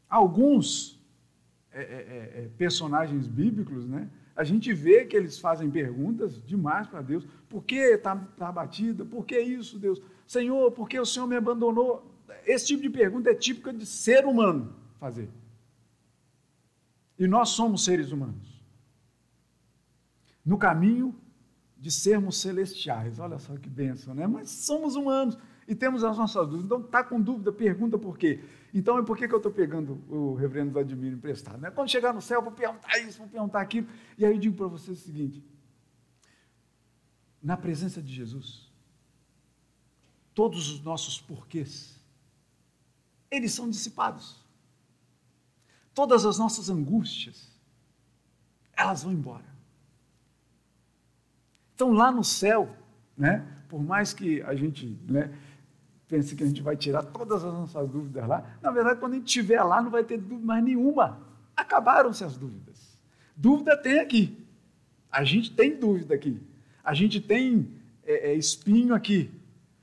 [0.08, 1.04] Alguns
[1.72, 4.08] é, é, é, é, personagens bíblicos, né?
[4.36, 7.26] A gente vê que eles fazem perguntas demais para Deus.
[7.48, 9.04] Por que está tá abatida?
[9.04, 10.00] Por que isso, Deus?
[10.24, 12.08] Senhor, por que o Senhor me abandonou?
[12.46, 15.28] Esse tipo de pergunta é típica de ser humano fazer.
[17.18, 18.62] E nós somos seres humanos.
[20.44, 21.14] No caminho
[21.78, 23.18] de sermos celestiais.
[23.18, 24.26] Olha só que bênção, né?
[24.26, 26.64] Mas somos humanos e temos as nossas dúvidas.
[26.64, 28.42] Então, está com dúvida, pergunta por quê.
[28.74, 31.60] Então, é por que, que eu estou pegando o reverendo Vladimir emprestado?
[31.60, 31.70] Né?
[31.70, 33.86] Quando chegar no céu, vou perguntar isso, vou perguntar aquilo.
[34.16, 35.44] E aí eu digo para vocês o seguinte:
[37.42, 38.72] na presença de Jesus,
[40.34, 42.00] todos os nossos porquês,
[43.30, 44.44] eles são dissipados.
[45.98, 47.50] Todas as nossas angústias,
[48.76, 49.44] elas vão embora.
[51.74, 52.72] Então, lá no céu,
[53.16, 55.36] né, por mais que a gente né,
[56.06, 58.48] pense que a gente vai tirar todas as nossas dúvidas lá.
[58.62, 61.18] Na verdade, quando a gente estiver lá, não vai ter dúvida mais nenhuma.
[61.56, 62.96] Acabaram-se as dúvidas.
[63.36, 64.38] Dúvida tem aqui.
[65.10, 66.40] A gente tem dúvida aqui.
[66.84, 67.72] A gente tem
[68.04, 69.32] é, é, espinho aqui.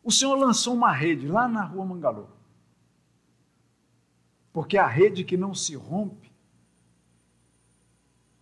[0.01, 2.29] O Senhor lançou uma rede lá na rua Mangalô.
[4.53, 6.31] Porque a rede que não se rompe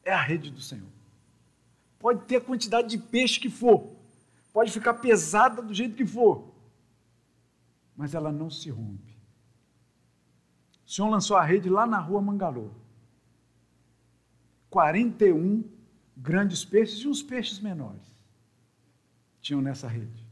[0.03, 0.91] é a rede do Senhor.
[1.97, 3.91] Pode ter a quantidade de peixe que for,
[4.53, 6.53] pode ficar pesada do jeito que for,
[7.97, 9.17] mas ela não se rompe.
[10.85, 12.69] O Senhor lançou a rede lá na rua Mangalô.
[14.69, 15.78] 41
[16.21, 18.03] grandes peixes e uns peixes menores
[19.41, 20.27] tinham nessa rede.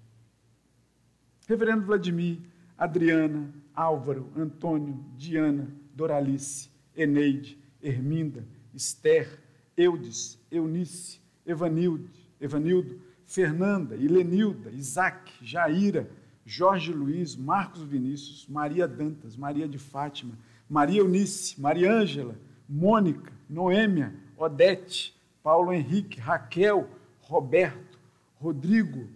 [1.48, 2.40] Reverendo Vladimir,
[2.78, 9.40] Adriana, Álvaro, Antônio, Diana, Doralice, Eneide, Herminda, Esther,
[9.78, 16.10] Eudes, Eunice, Evanilde, Evanildo, Fernanda, Ilenilda, Isaac, Jaira,
[16.46, 20.38] Jorge Luiz, Marcos Vinícius, Maria Dantas, Maria de Fátima,
[20.70, 25.17] Maria Eunice, Maria Ângela, Mônica, Noêmia, Odete,
[25.48, 26.90] Paulo Henrique, Raquel,
[27.22, 27.98] Roberto,
[28.36, 29.08] Rodrigo,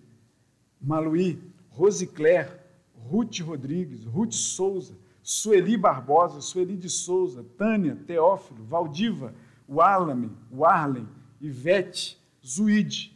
[0.82, 2.58] Maluí, Rosicler,
[2.96, 9.34] Ruth Rodrigues, Ruth Souza, Sueli Barbosa, Sueli de Souza, Tânia, Teófilo, Valdiva,
[9.68, 11.06] Walame, Warlen,
[11.42, 13.14] Ivete, Zuide.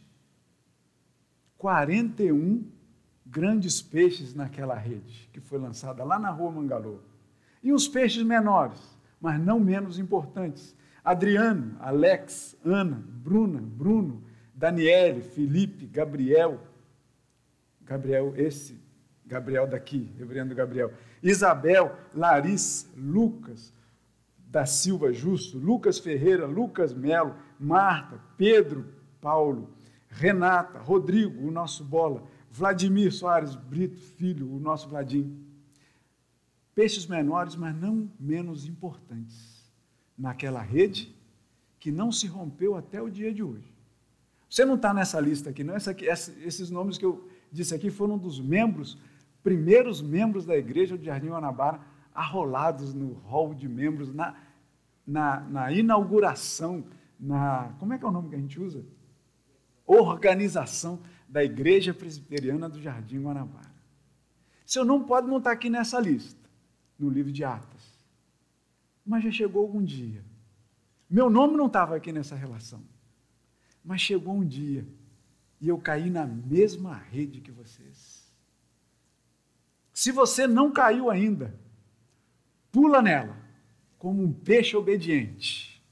[1.56, 2.70] 41
[3.24, 6.98] grandes peixes naquela rede que foi lançada lá na rua Mangalô.
[7.62, 8.78] E uns peixes menores,
[9.18, 10.76] mas não menos importantes.
[11.06, 16.60] Adriano, Alex, Ana, Bruna, Bruno, Daniele, Felipe, Gabriel.
[17.80, 18.76] Gabriel, esse
[19.24, 20.92] Gabriel daqui, reverendo Gabriel.
[21.22, 23.72] Isabel, Larissa, Lucas
[24.48, 29.70] da Silva Justo, Lucas Ferreira, Lucas Melo, Marta, Pedro, Paulo,
[30.08, 35.40] Renata, Rodrigo, o nosso bola, Vladimir Soares Brito, filho, o nosso Vladim.
[36.74, 39.55] Peixes menores, mas não menos importantes,
[40.18, 41.14] naquela rede
[41.78, 43.72] que não se rompeu até o dia de hoje.
[44.48, 45.74] Você não está nessa lista aqui, não?
[45.74, 48.98] Essa aqui, esses nomes que eu disse aqui foram dos membros
[49.46, 51.80] primeiros membros da igreja de Jardim Guanabara
[52.12, 54.34] arrolados no hall de membros na,
[55.06, 56.84] na, na inauguração,
[57.20, 57.72] na.
[57.78, 58.84] Como é que é o nome que a gente usa?
[59.86, 60.98] Organização
[61.28, 63.70] da Igreja Presbiteriana do Jardim Guanabara.
[64.64, 66.50] Seu nome pode não estar aqui nessa lista,
[66.98, 67.75] no livro de Atos.
[69.06, 70.24] Mas já chegou algum dia.
[71.08, 72.82] Meu nome não estava aqui nessa relação.
[73.84, 74.86] Mas chegou um dia
[75.60, 78.30] e eu caí na mesma rede que vocês.
[79.92, 81.58] Se você não caiu ainda,
[82.72, 83.36] pula nela
[83.98, 85.82] como um peixe obediente,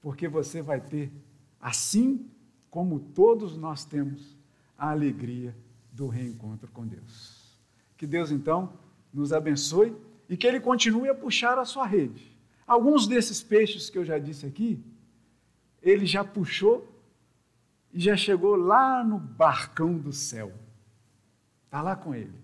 [0.00, 1.10] porque você vai ter,
[1.60, 2.30] assim
[2.70, 4.36] como todos nós temos,
[4.78, 5.56] a alegria
[5.90, 7.58] do reencontro com Deus.
[7.96, 8.78] Que Deus então
[9.12, 9.96] nos abençoe
[10.28, 12.36] e que Ele continue a puxar a sua rede.
[12.66, 14.82] Alguns desses peixes que eu já disse aqui,
[15.80, 16.92] Ele já puxou
[17.92, 20.52] e já chegou lá no barcão do céu.
[21.64, 22.38] Está lá com Ele.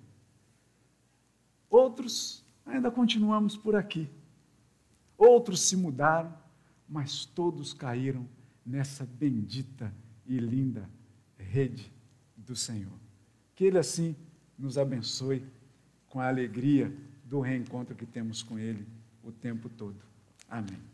[1.69, 4.09] Outros ainda continuamos por aqui.
[5.17, 6.33] Outros se mudaram,
[6.89, 8.29] mas todos caíram
[8.65, 9.93] nessa bendita
[10.27, 10.89] e linda
[11.53, 11.93] rede
[12.37, 12.99] do Senhor.
[13.55, 14.17] Que Ele assim
[14.59, 15.45] nos abençoe
[16.09, 16.97] com a alegria
[17.33, 18.87] do reencontro que temos com Ele
[19.25, 19.97] o tempo todo.
[20.51, 20.92] Amém.